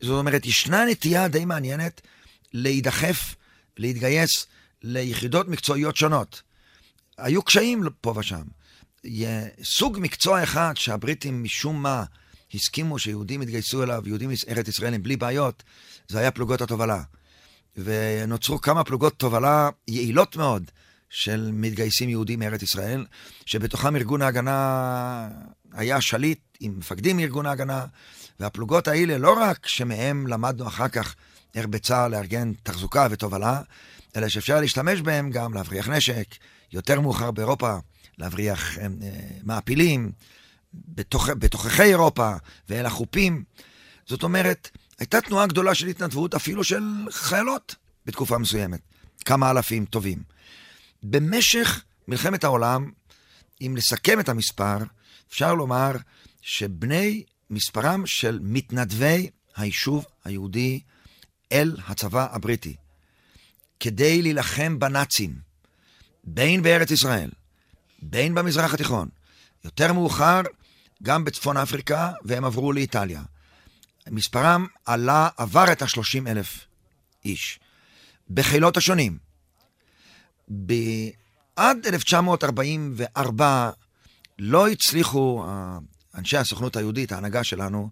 זאת 0.00 0.18
אומרת, 0.18 0.46
ישנה 0.46 0.84
נטייה 0.84 1.28
די 1.28 1.44
מעניינת 1.44 2.00
להידחף 2.52 3.34
להתגייס 3.76 4.46
ליחידות 4.82 5.48
מקצועיות 5.48 5.96
שונות. 5.96 6.42
היו 7.18 7.42
קשיים 7.42 7.84
פה 8.00 8.14
ושם. 8.16 8.42
סוג 9.62 9.98
מקצוע 10.00 10.42
אחד 10.42 10.72
שהבריטים 10.76 11.42
משום 11.42 11.82
מה 11.82 12.04
הסכימו 12.54 12.98
שיהודים 12.98 13.42
יתגייסו 13.42 13.82
אליו, 13.82 14.02
יהודים 14.06 14.30
מארץ 14.48 14.68
ישראל 14.68 14.98
בלי 14.98 15.16
בעיות, 15.16 15.62
זה 16.08 16.18
היה 16.18 16.30
פלוגות 16.30 16.60
התובלה. 16.60 17.02
ונוצרו 17.76 18.60
כמה 18.60 18.84
פלוגות 18.84 19.18
תובלה 19.18 19.68
יעילות 19.88 20.36
מאוד 20.36 20.70
של 21.10 21.50
מתגייסים 21.52 22.08
יהודים 22.08 22.38
מארץ 22.38 22.62
ישראל, 22.62 23.06
שבתוכם 23.46 23.96
ארגון 23.96 24.22
ההגנה 24.22 25.28
היה 25.72 26.00
שליט 26.00 26.40
עם 26.60 26.78
מפקדים 26.78 27.16
מארגון 27.16 27.46
ההגנה, 27.46 27.86
והפלוגות 28.40 28.88
האלה, 28.88 29.18
לא 29.18 29.34
רק 29.40 29.66
שמהם 29.66 30.26
למדנו 30.26 30.66
אחר 30.66 30.88
כך 30.88 31.14
איך 31.54 31.66
בצה"ל 31.66 32.10
לארגן 32.10 32.52
תחזוקה 32.62 33.06
ותובלה, 33.10 33.60
אלא 34.16 34.28
שאפשר 34.28 34.60
להשתמש 34.60 35.00
בהם 35.00 35.30
גם 35.30 35.54
להבריח 35.54 35.88
נשק, 35.88 36.26
יותר 36.72 37.00
מאוחר 37.00 37.30
באירופה, 37.30 37.76
להבריח 38.18 38.78
אה, 38.78 38.86
מעפילים, 39.42 40.12
בתוך, 40.88 41.28
בתוככי 41.28 41.82
אירופה 41.82 42.32
ואל 42.68 42.86
החופים. 42.86 43.44
זאת 44.06 44.22
אומרת, 44.22 44.70
הייתה 44.98 45.20
תנועה 45.20 45.46
גדולה 45.46 45.74
של 45.74 45.86
התנדבות, 45.86 46.34
אפילו 46.34 46.64
של 46.64 46.82
חיילות 47.10 47.74
בתקופה 48.06 48.38
מסוימת, 48.38 48.80
כמה 49.24 49.50
אלפים 49.50 49.84
טובים. 49.84 50.22
במשך 51.02 51.84
מלחמת 52.08 52.44
העולם, 52.44 52.90
אם 53.60 53.74
לסכם 53.76 54.20
את 54.20 54.28
המספר, 54.28 54.76
אפשר 55.28 55.54
לומר 55.54 55.92
שבני 56.42 57.24
מספרם 57.50 58.06
של 58.06 58.38
מתנדבי 58.42 59.30
היישוב 59.56 60.04
היהודי 60.24 60.80
אל 61.52 61.76
הצבא 61.86 62.26
הבריטי 62.30 62.76
כדי 63.80 64.22
להילחם 64.22 64.78
בנאצים, 64.78 65.38
בין 66.24 66.62
בארץ 66.62 66.90
ישראל, 66.90 67.30
בין 68.02 68.34
במזרח 68.34 68.74
התיכון, 68.74 69.08
יותר 69.64 69.92
מאוחר 69.92 70.40
גם 71.02 71.24
בצפון 71.24 71.56
אפריקה, 71.56 72.12
והם 72.24 72.44
עברו 72.44 72.72
לאיטליה. 72.72 73.22
מספרם 74.10 74.66
עלה, 74.86 75.28
עבר 75.36 75.72
את 75.72 75.82
ה-30 75.82 76.28
אלף 76.28 76.66
איש, 77.24 77.60
בחילות 78.30 78.76
השונים. 78.76 79.18
עד 81.56 81.86
1944 81.86 83.70
לא 84.38 84.68
הצליחו 84.68 85.46
אנשי 86.14 86.36
הסוכנות 86.36 86.76
היהודית, 86.76 87.12
ההנהגה 87.12 87.44
שלנו, 87.44 87.90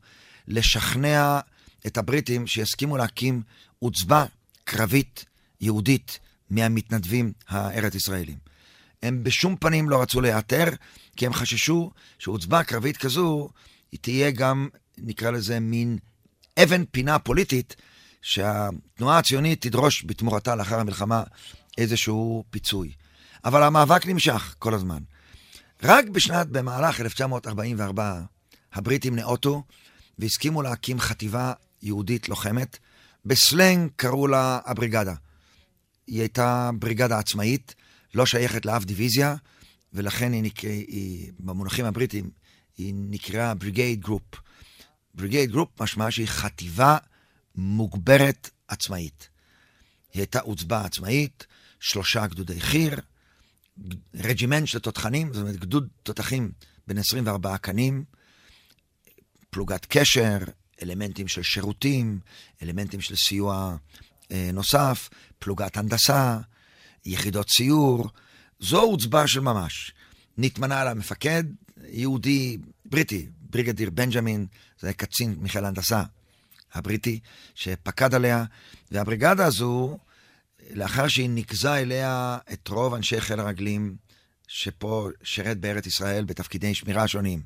לשכנע 0.48 1.40
את 1.86 1.98
הבריטים 1.98 2.46
שיסכימו 2.46 2.96
להקים 2.96 3.42
עוצבה 3.78 4.24
קרבית 4.64 5.24
יהודית 5.60 6.18
מהמתנדבים 6.50 7.32
הארץ 7.48 7.94
ישראלים. 7.94 8.41
הם 9.02 9.24
בשום 9.24 9.56
פנים 9.56 9.90
לא 9.90 10.02
רצו 10.02 10.20
להיעתר, 10.20 10.68
כי 11.16 11.26
הם 11.26 11.32
חששו 11.32 11.90
שעוצבה 12.18 12.64
קרבית 12.64 12.96
כזו, 12.96 13.48
היא 13.92 14.00
תהיה 14.00 14.30
גם, 14.30 14.68
נקרא 14.98 15.30
לזה, 15.30 15.60
מין 15.60 15.98
אבן 16.62 16.84
פינה 16.84 17.18
פוליטית, 17.18 17.76
שהתנועה 18.22 19.18
הציונית 19.18 19.60
תדרוש 19.60 20.04
בתמורתה 20.06 20.54
לאחר 20.54 20.80
המלחמה 20.80 21.22
איזשהו 21.78 22.44
פיצוי. 22.50 22.92
אבל 23.44 23.62
המאבק 23.62 24.06
נמשך 24.06 24.54
כל 24.58 24.74
הזמן. 24.74 25.02
רק 25.82 26.08
בשנת, 26.08 26.46
במהלך 26.46 27.00
1944, 27.00 28.20
הבריטים 28.72 29.16
נאותו 29.16 29.62
והסכימו 30.18 30.62
להקים 30.62 31.00
חטיבה 31.00 31.52
יהודית 31.82 32.28
לוחמת. 32.28 32.78
בסלנג 33.24 33.90
קראו 33.96 34.26
לה 34.26 34.60
הבריגדה. 34.64 35.14
היא 36.06 36.20
הייתה 36.20 36.70
בריגדה 36.78 37.18
עצמאית, 37.18 37.74
לא 38.14 38.26
שייכת 38.26 38.66
לאף 38.66 38.84
דיוויזיה, 38.84 39.36
ולכן 39.92 40.32
היא, 40.32 40.42
נקרא, 40.42 40.70
היא 40.70 41.32
במונחים 41.38 41.84
הבריטיים, 41.84 42.30
היא 42.78 42.94
נקראה 42.96 43.54
brigade 43.54 44.00
group. 44.00 44.34
Brigade 45.14 45.50
group 45.50 45.80
משמע 45.80 46.10
שהיא 46.10 46.26
חטיבה 46.26 46.98
מוגברת 47.54 48.50
עצמאית. 48.68 49.28
היא 50.12 50.20
הייתה 50.20 50.40
עוצבה 50.40 50.84
עצמאית, 50.84 51.46
שלושה 51.80 52.26
גדודי 52.26 52.60
חי"ר, 52.60 52.94
regiment 54.14 54.66
של 54.66 54.78
תותחנים, 54.78 55.32
זאת 55.32 55.42
אומרת 55.42 55.56
גדוד 55.56 55.88
תותחים 56.02 56.52
בין 56.86 56.98
24 56.98 57.58
קנים, 57.58 58.04
פלוגת 59.50 59.86
קשר, 59.88 60.38
אלמנטים 60.82 61.28
של 61.28 61.42
שירותים, 61.42 62.20
אלמנטים 62.62 63.00
של 63.00 63.16
סיוע 63.16 63.76
אה, 64.30 64.50
נוסף, 64.52 65.08
פלוגת 65.38 65.76
הנדסה, 65.76 66.38
יחידות 67.06 67.46
ציור. 67.46 68.08
זו 68.60 68.80
עוצבה 68.80 69.26
של 69.26 69.40
ממש. 69.40 69.92
נתמנה 70.38 70.84
לה 70.84 70.94
מפקד 70.94 71.44
יהודי 71.88 72.58
בריטי, 72.84 73.26
בריגדיר 73.40 73.90
בנג'מין, 73.90 74.46
זה 74.80 74.92
קצין 74.92 75.36
מחיל 75.40 75.64
ההנדסה 75.64 76.02
הבריטי, 76.74 77.20
שפקד 77.54 78.14
עליה, 78.14 78.44
והבריגדה 78.90 79.46
הזו, 79.46 79.98
לאחר 80.70 81.08
שהיא 81.08 81.30
ניקזה 81.30 81.74
אליה 81.74 82.38
את 82.52 82.68
רוב 82.68 82.94
אנשי 82.94 83.20
חיל 83.20 83.40
הרגלים, 83.40 83.96
שפה 84.48 85.08
שירת 85.22 85.58
בארץ 85.58 85.86
ישראל 85.86 86.24
בתפקידי 86.24 86.74
שמירה 86.74 87.08
שונים, 87.08 87.42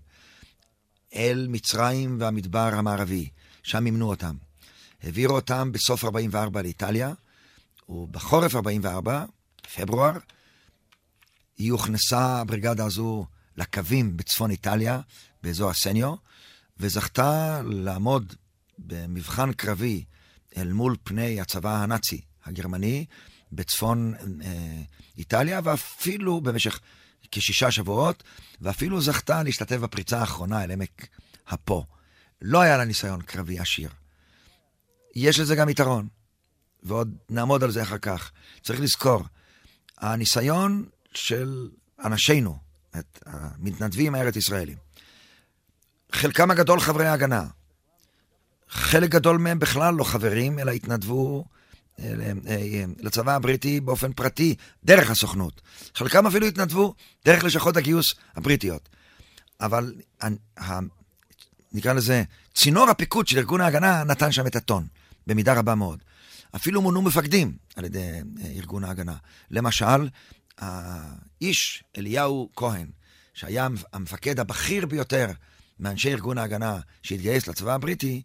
אל 1.15 1.47
מצרים 1.51 2.17
והמדבר 2.21 2.71
המערבי, 2.75 3.29
שם 3.63 3.85
מימנו 3.85 4.09
אותם. 4.09 4.37
העבירו 5.03 5.35
אותם 5.35 5.73
בסוף 5.73 6.05
44 6.05 6.63
לאיטליה, 6.63 7.13
ובחורף 7.89 8.55
44, 8.55 9.25
פברואר, 9.75 10.13
היא 11.59 11.73
הוכנסה, 11.73 12.41
הבריגדה 12.41 12.85
הזו, 12.85 13.27
לקווים 13.57 14.17
בצפון 14.17 14.51
איטליה, 14.51 15.01
באזור 15.43 15.71
הסניו, 15.71 16.15
וזכתה 16.79 17.61
לעמוד 17.65 18.35
במבחן 18.79 19.53
קרבי 19.53 20.05
אל 20.57 20.73
מול 20.73 20.97
פני 21.05 21.41
הצבא 21.41 21.83
הנאצי 21.83 22.21
הגרמני 22.45 23.05
בצפון 23.53 24.15
אה, 24.45 24.83
איטליה, 25.19 25.61
ואפילו 25.65 26.41
במשך 26.41 26.81
כשישה 27.31 27.71
שבועות, 27.71 28.23
ואפילו 28.61 29.01
זכתה 29.01 29.43
להשתתף 29.43 29.77
בפריצה 29.77 30.19
האחרונה 30.21 30.65
אל 30.65 30.71
עמק 30.71 31.07
הפו. 31.49 31.85
לא 32.43 32.61
היה 32.61 32.77
לה 32.77 32.85
ניסיון 32.85 33.23
קרבי 33.23 33.59
עשיר. 33.59 33.91
יש 35.15 35.41
לזה 35.41 35.57
גם 35.57 35.69
יתרון, 35.69 36.09
ועוד 36.83 37.17
נעמוד 37.31 37.65
על 37.65 37.71
זה 37.71 37.83
אחר 37.83 37.99
כך. 37.99 38.33
צריך 38.63 38.81
לזכור, 38.81 39.23
הניסיון 39.99 40.85
של 41.15 41.69
אנשינו, 42.05 42.59
את 42.99 43.19
המתנדבים 43.27 44.15
הארץ 44.15 44.37
ישראלים, 44.37 44.77
חלקם 46.13 46.51
הגדול 46.51 46.81
חברי 46.81 47.07
ההגנה, 47.07 47.45
חלק 48.69 49.11
גדול 49.11 49.39
מהם 49.39 49.59
בכלל 49.59 49.95
לא 49.95 50.05
חברים, 50.05 50.59
אלא 50.59 50.71
התנדבו 50.71 51.45
אה, 52.01 52.13
אה, 52.49 52.85
לצבא 52.99 53.35
הבריטי 53.35 53.81
באופן 53.81 54.13
פרטי, 54.13 54.55
דרך 54.85 55.11
הסוכנות. 55.11 55.61
חלקם 55.95 56.27
אפילו 56.27 56.47
התנדבו 56.47 56.95
דרך 57.25 57.45
לשכות 57.45 57.77
הגיוס 57.77 58.15
הבריטיות. 58.37 58.89
אבל 59.61 59.95
נקרא 61.73 61.93
לזה, 61.93 62.23
צינור 62.55 62.91
הפיקוד 62.91 63.29
של 63.29 63.39
ארגון 63.39 63.61
ההגנה 63.61 64.05
נתן 64.05 64.33
שם 64.33 64.47
את 64.47 64.57
הטון, 64.57 64.87
במידה 65.27 65.55
רבה 65.55 65.75
מאוד. 65.75 65.99
אפילו 66.57 66.83
מונו 66.83 67.03
מפקדים 67.03 67.57
על 67.77 67.85
ידי 67.85 67.99
אה, 68.01 68.51
ארגון 68.57 68.85
ההגנה. 68.85 69.17
למשל, 69.51 70.09
האיש 70.59 71.85
אליהו 71.97 72.51
כהן, 72.57 72.91
שהיה 73.35 73.69
המפקד 73.93 74.41
הבכיר 74.41 74.87
ביותר 74.87 75.27
מאנשי 75.81 76.13
ארגון 76.13 76.39
ההגנה 76.39 76.81
שהתגייס 77.03 77.47
לצבא 77.47 77.75
הבריטי, 77.75 78.23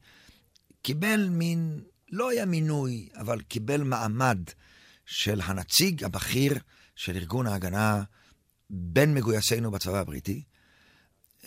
קיבל 0.81 1.29
מין, 1.29 1.81
לא 2.11 2.29
היה 2.29 2.45
מינוי, 2.45 3.09
אבל 3.15 3.41
קיבל 3.41 3.83
מעמד 3.83 4.39
של 5.05 5.41
הנציג 5.43 6.03
הבכיר 6.03 6.59
של 6.95 7.15
ארגון 7.15 7.47
ההגנה 7.47 8.03
בין 8.69 9.13
מגויסינו 9.13 9.71
בצבא 9.71 9.99
הבריטי. 9.99 10.43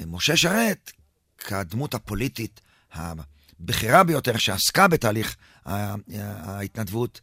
משה 0.06 0.36
שרת, 0.36 0.92
כדמות 1.38 1.94
הפוליטית 1.94 2.60
הבכירה 2.92 4.04
ביותר 4.04 4.36
שעסקה 4.36 4.88
בתהליך 4.88 5.36
ההתנדבות, 5.66 7.20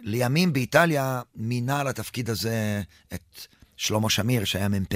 לימים 0.00 0.52
באיטליה 0.52 1.22
מינה 1.34 1.82
לתפקיד 1.82 2.30
הזה 2.30 2.82
את 3.14 3.46
שלמה 3.76 4.10
שמיר, 4.10 4.44
שהיה 4.44 4.68
מ"פ. 4.68 4.94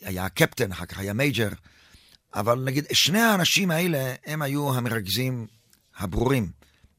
היה 0.00 0.28
קפטן, 0.28 0.72
אחר 0.72 0.86
כך 0.86 0.98
היה 0.98 1.12
מייג'ר, 1.12 1.48
אבל 2.34 2.64
נגיד, 2.64 2.84
שני 2.92 3.20
האנשים 3.20 3.70
האלה, 3.70 4.14
הם 4.26 4.42
היו 4.42 4.74
המרכזים 4.74 5.46
הברורים 5.96 6.50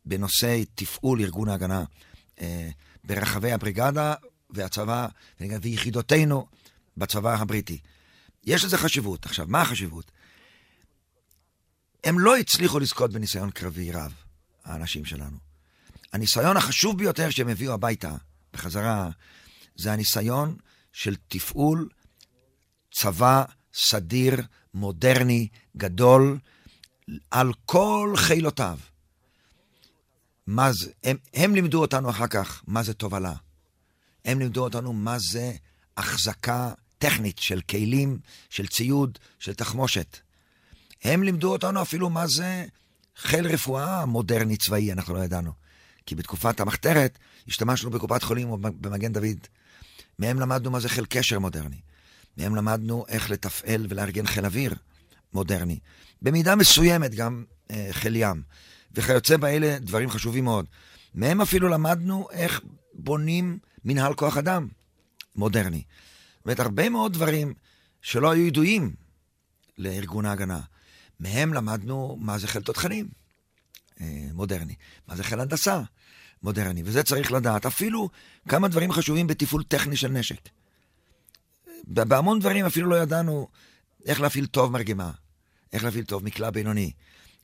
בנושא 0.05 0.61
תפעול 0.75 1.21
ארגון 1.21 1.49
ההגנה 1.49 1.83
אה, 2.41 2.69
ברחבי 3.03 3.51
הבריגדה 3.51 4.13
והצבא, 4.49 5.07
ויחידותינו 5.39 6.47
בצבא 6.97 7.33
הבריטי. 7.33 7.79
יש 8.43 8.65
לזה 8.65 8.77
חשיבות. 8.77 9.25
עכשיו, 9.25 9.45
מה 9.49 9.61
החשיבות? 9.61 10.11
הם 12.03 12.19
לא 12.19 12.37
הצליחו 12.37 12.79
לזכות 12.79 13.13
בניסיון 13.13 13.51
קרבי 13.51 13.91
רב, 13.91 14.13
האנשים 14.63 15.05
שלנו. 15.05 15.37
הניסיון 16.13 16.57
החשוב 16.57 16.97
ביותר 16.97 17.29
שהם 17.29 17.49
הביאו 17.49 17.73
הביתה, 17.73 18.11
בחזרה, 18.53 19.09
זה 19.75 19.93
הניסיון 19.93 20.57
של 20.93 21.15
תפעול 21.27 21.89
צבא 22.93 23.43
סדיר, 23.73 24.41
מודרני, 24.73 25.47
גדול, 25.77 26.39
על 27.31 27.53
כל 27.65 28.13
חילותיו. 28.17 28.79
מה 30.47 30.73
זה, 30.73 30.91
הם, 31.03 31.17
הם 31.33 31.55
לימדו 31.55 31.81
אותנו 31.81 32.09
אחר 32.09 32.27
כך 32.27 32.63
מה 32.67 32.83
זה 32.83 32.93
תובלה. 32.93 33.33
הם 34.25 34.39
לימדו 34.39 34.63
אותנו 34.63 34.93
מה 34.93 35.19
זה 35.19 35.53
החזקה 35.97 36.73
טכנית 36.97 37.39
של 37.39 37.61
כלים, 37.61 38.19
של 38.49 38.67
ציוד, 38.67 39.19
של 39.39 39.53
תחמושת. 39.53 40.17
הם 41.03 41.23
לימדו 41.23 41.51
אותנו 41.51 41.81
אפילו 41.81 42.09
מה 42.09 42.27
זה 42.27 42.65
חיל 43.17 43.47
רפואה 43.47 44.05
מודרני 44.05 44.57
צבאי, 44.57 44.91
אנחנו 44.91 45.13
לא 45.13 45.19
ידענו. 45.19 45.51
כי 46.05 46.15
בתקופת 46.15 46.59
המחתרת 46.59 47.17
השתמשנו 47.47 47.89
בקופת 47.89 48.23
חולים 48.23 48.49
או 48.49 48.57
במגן 48.57 49.13
דוד. 49.13 49.47
מהם 50.19 50.39
למדנו 50.39 50.71
מה 50.71 50.79
זה 50.79 50.89
חיל 50.89 51.05
קשר 51.09 51.39
מודרני. 51.39 51.81
מהם 52.37 52.55
למדנו 52.55 53.05
איך 53.07 53.29
לתפעל 53.29 53.85
ולארגן 53.89 54.27
חיל 54.27 54.45
אוויר 54.45 54.75
מודרני. 55.33 55.79
במידה 56.21 56.55
מסוימת 56.55 57.15
גם 57.15 57.43
אה, 57.71 57.87
חיל 57.91 58.15
ים. 58.15 58.41
וכיוצא 58.93 59.37
באלה 59.37 59.79
דברים 59.79 60.09
חשובים 60.09 60.43
מאוד. 60.43 60.65
מהם 61.15 61.41
אפילו 61.41 61.69
למדנו 61.69 62.27
איך 62.31 62.61
בונים 62.93 63.59
מנהל 63.85 64.13
כוח 64.13 64.37
אדם 64.37 64.67
מודרני. 65.35 65.83
זאת 66.37 66.45
אומרת, 66.45 66.59
הרבה 66.59 66.89
מאוד 66.89 67.13
דברים 67.13 67.53
שלא 68.01 68.31
היו 68.31 68.47
ידועים 68.47 68.95
לארגון 69.77 70.25
ההגנה. 70.25 70.59
מהם 71.21 71.53
למדנו 71.53 72.17
מה 72.19 72.37
זה 72.37 72.47
חיל 72.47 72.61
תותחנים 72.61 73.07
אה, 74.01 74.27
מודרני, 74.33 74.75
מה 75.07 75.15
זה 75.15 75.23
חיל 75.23 75.39
הנדסה 75.39 75.81
מודרני, 76.43 76.81
וזה 76.85 77.03
צריך 77.03 77.31
לדעת. 77.31 77.65
אפילו 77.65 78.09
כמה 78.49 78.67
דברים 78.67 78.91
חשובים 78.91 79.27
בתפעול 79.27 79.63
טכני 79.63 79.95
של 79.95 80.07
נשק. 80.07 80.49
בהמון 81.83 82.39
דברים 82.39 82.65
אפילו 82.65 82.89
לא 82.89 82.95
ידענו 82.95 83.47
איך 84.05 84.21
להפעיל 84.21 84.45
טוב 84.45 84.71
מרגמה, 84.71 85.11
איך 85.73 85.83
להפעיל 85.83 86.05
טוב 86.05 86.23
מקלע 86.23 86.49
בינוני. 86.49 86.91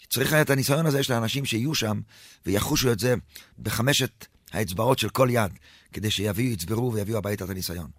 צריך 0.10 0.34
את 0.34 0.50
הניסיון 0.50 0.86
הזה 0.86 1.04
של 1.04 1.13
האנשים 1.13 1.46
שיהיו 1.46 1.76
שם 1.76 2.02
ויחושו 2.46 2.92
את 2.92 3.00
זה 3.00 3.16
בחמשת 3.60 4.26
האצבעות 4.52 5.00
של 5.00 5.10
כל 5.10 5.28
יד, 5.32 5.52
כדי 5.94 6.12
שיביאו, 6.12 6.52
יצברו 6.52 6.94
ויביאו 6.94 7.18
הביתה 7.18 7.46
את 7.46 7.50
הניסיון. 7.50 7.90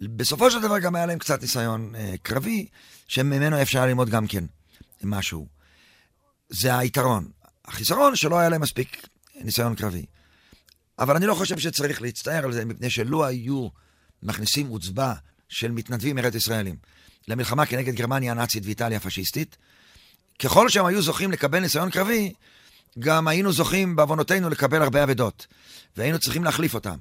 בסופו 0.00 0.50
של 0.50 0.60
דבר 0.60 0.78
גם 0.78 0.94
היה 0.94 1.06
להם 1.06 1.18
קצת 1.18 1.42
ניסיון 1.42 1.94
אה, 1.94 2.14
קרבי, 2.22 2.66
שממנו 3.08 3.62
אפשר 3.62 3.86
ללמוד 3.86 4.10
גם 4.10 4.26
כן 4.26 4.44
משהו. 5.02 5.48
זה 6.48 6.78
היתרון. 6.78 7.30
החיסרון 7.64 8.16
שלא 8.16 8.38
היה 8.38 8.48
להם 8.48 8.60
מספיק 8.60 9.06
ניסיון 9.34 9.74
קרבי. 9.74 10.06
אבל 10.98 11.16
אני 11.16 11.26
לא 11.26 11.34
חושב 11.34 11.58
שצריך 11.58 12.02
להצטער 12.02 12.44
על 12.44 12.52
זה, 12.52 12.64
מפני 12.64 12.90
שלו 12.90 13.24
היו 13.24 13.68
מכניסים 14.22 14.66
עוצבה 14.66 15.14
של 15.48 15.70
מתנדבים 15.70 16.18
ארץ 16.18 16.34
ישראלים 16.34 16.76
למלחמה 17.28 17.66
כנגד 17.66 17.94
גרמניה 17.94 18.32
הנאצית 18.32 18.66
ואיטליה 18.66 18.96
הפשיסטית, 18.96 19.56
ככל 20.38 20.68
שהם 20.68 20.86
היו 20.86 21.02
זוכים 21.02 21.32
לקבל 21.32 21.60
ניסיון 21.60 21.90
קרבי, 21.90 22.32
גם 22.98 23.28
היינו 23.28 23.52
זוכים 23.52 23.96
בעוונותינו 23.96 24.50
לקבל 24.50 24.82
הרבה 24.82 25.04
אבדות, 25.04 25.46
והיינו 25.96 26.18
צריכים 26.18 26.44
להחליף 26.44 26.74
אותם. 26.74 26.96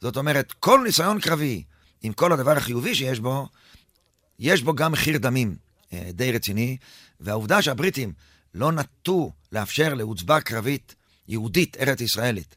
זאת 0.00 0.16
אומרת, 0.16 0.52
כל 0.52 0.80
ניסיון 0.84 1.20
קרבי, 1.20 1.64
עם 2.02 2.12
כל 2.12 2.32
הדבר 2.32 2.56
החיובי 2.56 2.94
שיש 2.94 3.20
בו, 3.20 3.48
יש 4.38 4.62
בו 4.62 4.74
גם 4.74 4.92
מחיר 4.92 5.18
דמים 5.18 5.56
די 6.12 6.32
רציני, 6.32 6.76
והעובדה 7.20 7.62
שהבריטים 7.62 8.12
לא 8.54 8.72
נטו 8.72 9.32
לאפשר 9.52 9.94
לעוצבה 9.94 10.40
קרבית 10.40 10.94
יהודית 11.28 11.76
ארץ 11.76 12.00
ישראלית 12.00 12.56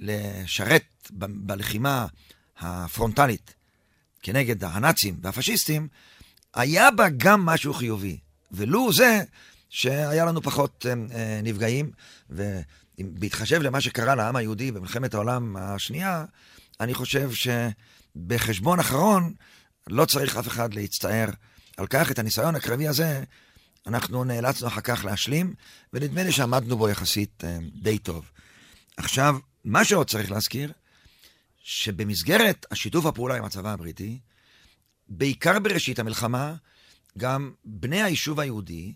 לשרת 0.00 0.84
ב- 1.10 1.46
בלחימה 1.46 2.06
הפרונטלית 2.58 3.54
כנגד 4.22 4.64
הנאצים 4.64 5.16
והפשיסטים, 5.22 5.88
היה 6.54 6.90
בה 6.90 7.08
גם 7.16 7.46
משהו 7.46 7.74
חיובי. 7.74 8.18
ולו 8.52 8.92
זה 8.92 9.20
שהיה 9.70 10.24
לנו 10.24 10.42
פחות 10.42 10.86
אה, 10.88 10.94
אה, 11.18 11.40
נפגעים, 11.42 11.90
ובהתחשב 12.30 13.62
למה 13.62 13.80
שקרה 13.80 14.14
לעם 14.14 14.36
היהודי 14.36 14.72
במלחמת 14.72 15.14
העולם 15.14 15.56
השנייה, 15.56 16.24
אני 16.80 16.94
חושב 16.94 17.30
שבחשבון 17.34 18.80
אחרון 18.80 19.34
לא 19.86 20.04
צריך 20.04 20.36
אף 20.36 20.48
אחד 20.48 20.74
להצטער 20.74 21.28
על 21.78 21.86
כך. 21.86 22.10
את 22.10 22.18
הניסיון 22.18 22.54
הקרבי 22.54 22.88
הזה 22.88 23.22
אנחנו 23.86 24.24
נאלצנו 24.24 24.68
אחר 24.68 24.80
כך 24.80 25.04
להשלים, 25.04 25.54
ונדמה 25.92 26.22
לי 26.22 26.32
שעמדנו 26.32 26.76
בו 26.76 26.88
יחסית 26.88 27.44
אה, 27.44 27.58
די 27.82 27.98
טוב. 27.98 28.30
עכשיו, 28.96 29.36
מה 29.64 29.84
שעוד 29.84 30.10
צריך 30.10 30.30
להזכיר, 30.30 30.72
שבמסגרת 31.62 32.66
השיתוף 32.70 33.06
הפעולה 33.06 33.36
עם 33.36 33.44
הצבא 33.44 33.72
הבריטי, 33.72 34.18
בעיקר 35.08 35.58
בראשית 35.58 35.98
המלחמה, 35.98 36.54
גם 37.18 37.52
בני 37.64 38.02
היישוב 38.02 38.40
היהודי 38.40 38.94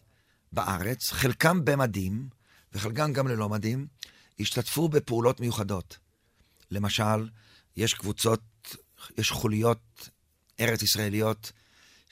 בארץ, 0.53 1.11
חלקם 1.13 1.65
במדים 1.65 2.29
וחלקם 2.73 3.13
גם 3.13 3.29
ללא 3.29 3.49
מדים, 3.49 3.87
השתתפו 4.41 4.89
בפעולות 4.89 5.41
מיוחדות. 5.41 5.99
למשל, 6.71 7.29
יש 7.77 7.95
קבוצות, 7.95 8.77
יש 9.19 9.31
חוליות 9.31 10.09
ארץ 10.61 10.83
ישראליות 10.83 11.53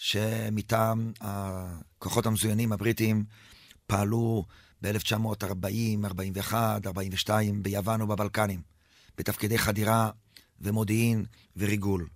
שמטעם 0.03 1.13
הכוחות 1.21 2.27
המזוינים 2.27 2.73
הבריטיים 2.73 3.25
פעלו 3.87 4.45
ב-1940, 4.83 6.07
41, 6.07 6.87
42 6.87 7.63
ביוון 7.63 8.03
ובבלקנים, 8.03 8.63
בתפקידי 9.19 9.59
חדירה 9.59 10.11
ומודיעין 10.61 11.25
וריגול. 11.57 12.09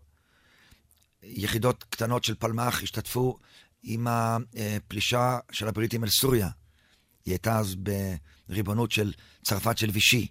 יחידות 1.22 1.84
קטנות 1.84 2.24
של 2.24 2.34
פלמ"ח 2.34 2.82
השתתפו 2.82 3.36
עם 3.82 4.06
הפלישה 4.10 5.38
של 5.52 5.68
הבריטים 5.68 6.04
אל 6.04 6.10
סוריה. 6.10 6.48
היא 7.24 7.32
הייתה 7.32 7.58
אז 7.58 7.76
בריבונות 8.48 8.90
של 8.90 9.12
צרפת 9.42 9.78
של 9.78 9.90
וישי. 9.90 10.26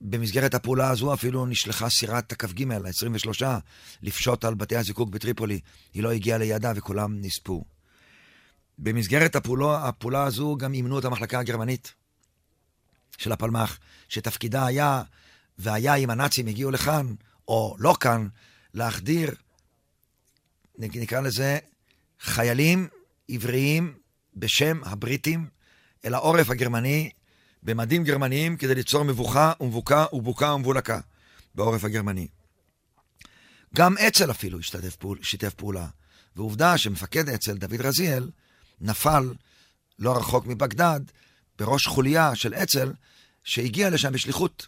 במסגרת 0.00 0.54
הפעולה 0.54 0.90
הזו 0.90 1.14
אפילו 1.14 1.46
נשלחה 1.46 1.88
סירת 1.88 2.32
הכ"ג, 2.32 2.72
ה-23, 2.72 3.44
לפשוט 4.02 4.44
על 4.44 4.54
בתי 4.54 4.76
הזיקוק 4.76 5.10
בטריפולי. 5.10 5.60
היא 5.94 6.02
לא 6.02 6.12
הגיעה 6.12 6.38
ליעדה 6.38 6.72
וכולם 6.76 7.20
נספו. 7.20 7.64
במסגרת 8.78 9.36
הפעולה, 9.36 9.88
הפעולה 9.88 10.24
הזו 10.24 10.56
גם 10.56 10.74
אימנו 10.74 10.98
את 10.98 11.04
המחלקה 11.04 11.38
הגרמנית 11.38 11.94
של 13.18 13.32
הפלמ"ח, 13.32 13.78
שתפקידה 14.08 14.66
היה, 14.66 15.02
והיה 15.58 15.94
אם 15.94 16.10
הנאצים 16.10 16.46
הגיעו 16.46 16.70
לכאן, 16.70 17.14
או 17.48 17.76
לא 17.78 17.94
כאן, 18.00 18.28
להחדיר, 18.74 19.34
נקרא 20.78 21.20
לזה, 21.20 21.58
חיילים 22.20 22.88
עבריים 23.28 23.94
בשם 24.36 24.80
הבריטים 24.84 25.48
אל 26.04 26.14
העורף 26.14 26.50
הגרמני 26.50 27.10
במדים 27.64 28.04
גרמניים 28.04 28.56
כדי 28.56 28.74
ליצור 28.74 29.02
מבוכה 29.02 29.52
ומבוקה 29.60 30.06
ובוקה 30.12 30.54
ומבולקה 30.54 31.00
בעורף 31.54 31.84
הגרמני. 31.84 32.28
גם 33.74 33.98
אצ"ל 33.98 34.30
אפילו 34.30 34.58
השתתף 34.58 34.96
פעול, 34.96 35.18
שיתף 35.22 35.54
פעולה, 35.54 35.86
ועובדה 36.36 36.78
שמפקד 36.78 37.28
אצ"ל, 37.28 37.56
דוד 37.56 37.80
רזיאל, 37.80 38.30
נפל 38.80 39.34
לא 39.98 40.16
רחוק 40.16 40.46
מבגדד, 40.46 41.00
בראש 41.58 41.86
חוליה 41.86 42.34
של 42.34 42.54
אצ"ל, 42.54 42.92
שהגיע 43.44 43.90
לשם 43.90 44.12
בשליחות 44.12 44.66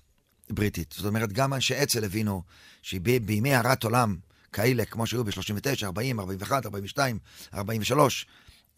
בריטית. 0.51 0.95
זאת 0.97 1.07
אומרת, 1.07 1.33
גם 1.33 1.55
אנשי 1.55 1.83
אצ"ל 1.83 2.05
הבינו 2.05 2.43
שבימי 2.83 3.55
הרת 3.55 3.85
עולם 3.85 4.17
כאלה, 4.53 4.85
כמו 4.85 5.07
שהיו 5.07 5.25
ב-39, 5.25 5.85
40, 5.85 6.21
41, 6.21 6.67
42, 6.67 7.19
43 7.55 8.27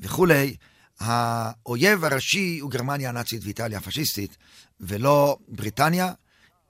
וכולי, 0.01 0.57
האויב 1.01 2.05
הראשי 2.05 2.59
הוא 2.59 2.71
גרמניה 2.71 3.09
הנאצית 3.09 3.45
ואיטליה 3.45 3.79
הפשיסטית, 3.79 4.37
ולא 4.81 5.39
בריטניה, 5.49 6.13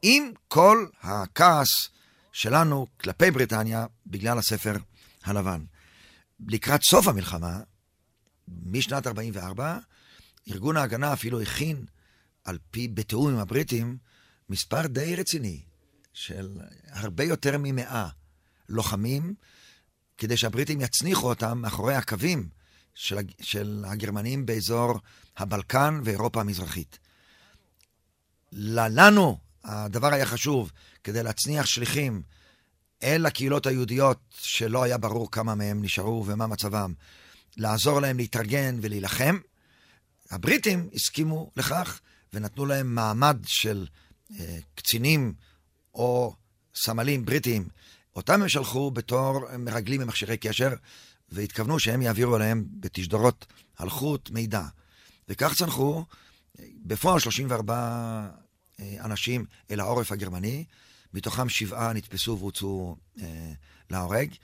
עם 0.03 0.31
כל 0.49 0.87
הכעס 1.03 1.69
שלנו 2.33 2.87
כלפי 3.01 3.31
בריטניה 3.31 3.87
בגלל 4.07 4.39
הספר 4.39 4.77
הלבן. 5.25 5.65
לקראת 6.47 6.83
סוף 6.83 7.09
המלחמה, 7.09 7.61
משנת 8.49 9.07
44, 9.07 9.79
ארגון 10.51 10.77
ההגנה 10.77 11.13
אפילו 11.13 11.41
הכין, 11.41 11.85
על 12.45 12.59
פי, 12.71 12.89
בתיאום 12.89 13.29
עם 13.29 13.39
הבריטים, 13.39 13.97
מספר 14.49 14.87
די 14.87 15.17
רציני 15.17 15.61
של 16.13 16.59
הרבה 16.91 17.25
יותר 17.25 17.57
ממאה 17.59 18.09
לוחמים, 18.69 19.35
כדי 20.19 20.37
שהבריטים 20.37 20.81
יצניחו 20.81 21.29
אותם 21.29 21.59
מאחורי 21.59 21.95
הקווים 21.95 22.49
של, 22.99 23.17
של 23.41 23.85
הגרמנים 23.87 24.47
באזור 24.47 24.95
הבלקן 25.37 26.01
ואירופה 26.05 26.41
המזרחית. 26.41 26.99
לנו 28.53 29.39
הדבר 29.65 30.13
היה 30.13 30.27
חשוב 30.27 30.73
כדי 31.05 31.23
להצניח 31.23 31.67
שליחים 31.67 32.23
אל 33.03 33.27
הקהילות 33.27 33.67
היהודיות, 33.67 34.19
שלא 34.41 34.83
היה 34.83 34.99
ברור 34.99 35.31
כמה 35.31 35.55
מהם 35.55 35.83
נשארו 35.83 36.27
ומה 36.27 36.47
מצבם, 36.47 36.93
לעזור 37.57 38.01
להם 38.01 38.17
להתארגן 38.17 38.79
ולהילחם. 38.83 39.39
הבריטים 40.31 40.89
הסכימו 40.95 41.51
לכך 41.57 42.01
ונתנו 42.33 42.67
להם 42.67 42.95
מעמד 42.95 43.37
של 43.47 43.87
אה, 44.41 44.59
קצינים 44.75 45.35
או 45.95 46.35
סמלים 46.75 47.25
בריטיים. 47.25 47.69
אותם 48.17 48.43
הם 48.43 48.49
שלחו 48.49 48.91
בתור 48.91 49.57
מרגלים 49.59 50.01
ממכשירי 50.01 50.37
קשר, 50.37 50.75
והתכוונו 51.33 51.79
שהם 51.79 52.03
יעבירו 52.03 52.35
עליהם 52.35 52.65
בתשדורות 52.71 53.47
הלכות 53.79 54.31
מידע. 54.31 54.63
וכך 55.29 55.55
צנחו 55.55 56.05
בפועל 56.61 57.21
34 57.21 58.29
אה, 58.81 58.97
אנשים 59.05 59.45
אל 59.71 59.81
העורף 59.81 60.13
הגרמני, 60.13 60.65
מתוכם 61.15 61.49
שבעה 61.49 61.93
נתפסו 61.93 62.39
והוצאו 62.39 62.97
אה, 63.21 63.53
להורג. 63.91 64.35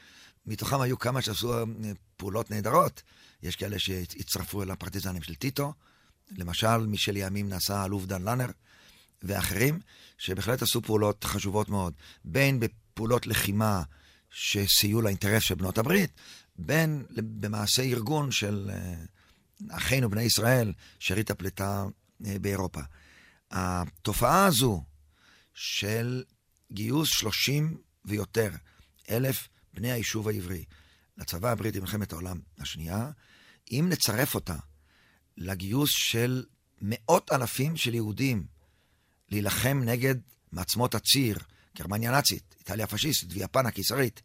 מתוכם 0.47 0.81
היו 0.81 0.99
כמה 0.99 1.23
שעשו 1.23 1.59
אה, 1.59 1.65
פעולות 2.17 2.51
נהדרות. 2.51 3.03
יש 3.43 3.57
כאלה 3.57 3.79
שהצטרפו 3.79 4.63
אל 4.63 4.71
הפרטיזנים 4.71 5.23
של 5.23 5.35
טיטו, 5.35 5.73
למשל, 6.31 6.77
מי 6.77 6.99
שלימים 6.99 7.49
נעשה 7.49 7.77
האלוף 7.77 8.05
דן 8.05 8.23
לאנר, 8.23 8.47
ואחרים, 9.23 9.81
שבהחלט 10.19 10.63
עשו 10.63 10.83
פעולות 10.83 11.25
חשובות 11.25 11.69
מאוד, 11.69 11.93
בין 12.25 12.61
בפעולות 12.61 13.27
לחימה 13.27 13.83
שסייעו 14.31 15.03
לאינטרס 15.03 15.43
של 15.43 15.55
בנות 15.55 15.79
הברית, 15.79 16.11
בין 16.57 17.05
במעשה 17.17 17.83
ארגון 17.83 18.31
של 18.31 18.71
אה, 18.73 18.95
אחינו 19.77 20.11
בני 20.11 20.23
ישראל, 20.23 20.73
שארית 20.99 21.31
הפליטה 21.31 21.85
אה, 22.27 22.39
באירופה. 22.39 22.81
התופעה 23.51 24.47
הזו 24.47 24.83
של 25.55 26.25
גיוס 26.73 27.09
30 27.09 27.77
ויותר 28.05 28.51
אלף 29.11 29.49
בני 29.75 29.93
היישוב 29.93 30.29
העברי 30.29 30.65
לצבא 31.17 31.51
הבריטי 31.51 31.81
במלחמת 31.81 32.13
העולם 32.13 32.41
השנייה, 32.59 33.11
אם 33.71 33.87
נצרף 33.89 34.35
אותה 34.35 34.57
לגיוס 35.37 35.91
של 35.91 36.45
מאות 36.83 37.33
אלפים 37.33 37.77
של 37.77 37.95
יהודים 37.95 38.47
להילחם 39.31 39.83
נגד 39.85 40.15
מעצמות 40.53 40.95
הציר, 40.95 41.39
גרמניה 41.77 42.11
הנאצית, 42.11 42.55
איטליה 42.59 42.85
הפשיסטית 42.85 43.29
ויפן 43.33 43.67
הקיסרית, 43.67 44.23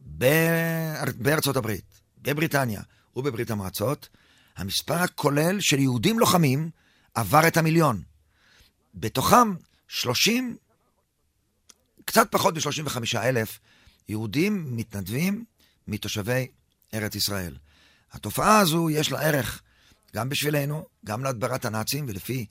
בארצות 0.00 1.56
הברית, 1.56 2.00
בבריטניה 2.22 2.82
ובברית 3.16 3.50
המועצות, 3.50 4.08
המספר 4.56 4.94
הכולל 4.94 5.56
של 5.60 5.78
יהודים 5.78 6.18
לוחמים 6.18 6.70
עבר 7.14 7.48
את 7.48 7.56
המיליון. 7.56 8.02
בתוכם 8.94 9.54
30, 9.88 10.56
קצת 12.04 12.28
פחות 12.30 12.54
מ-35 12.54 13.18
אלף 13.18 13.58
יהודים 14.08 14.76
מתנדבים 14.76 15.44
מתושבי 15.88 16.46
ארץ 16.94 17.14
ישראל. 17.14 17.56
התופעה 18.12 18.58
הזו 18.58 18.90
יש 18.90 19.12
לה 19.12 19.20
ערך 19.20 19.62
גם 20.14 20.28
בשבילנו, 20.28 20.86
גם 21.04 21.24
להדברת 21.24 21.64
הנאצים, 21.64 22.06
ולפי 22.08 22.46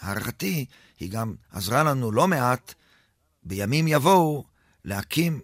הערכתי, 0.00 0.66
היא 1.00 1.10
גם 1.10 1.34
עזרה 1.52 1.82
לנו 1.82 2.12
לא 2.12 2.28
מעט 2.28 2.74
בימים 3.42 3.88
יבואו 3.88 4.44
להקים 4.84 5.40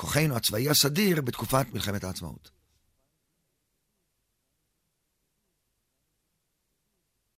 כוחנו 0.00 0.36
הצבאי 0.36 0.70
הסדיר 0.70 1.20
בתקופת 1.20 1.66
מלחמת 1.72 2.04
העצמאות. 2.04 2.59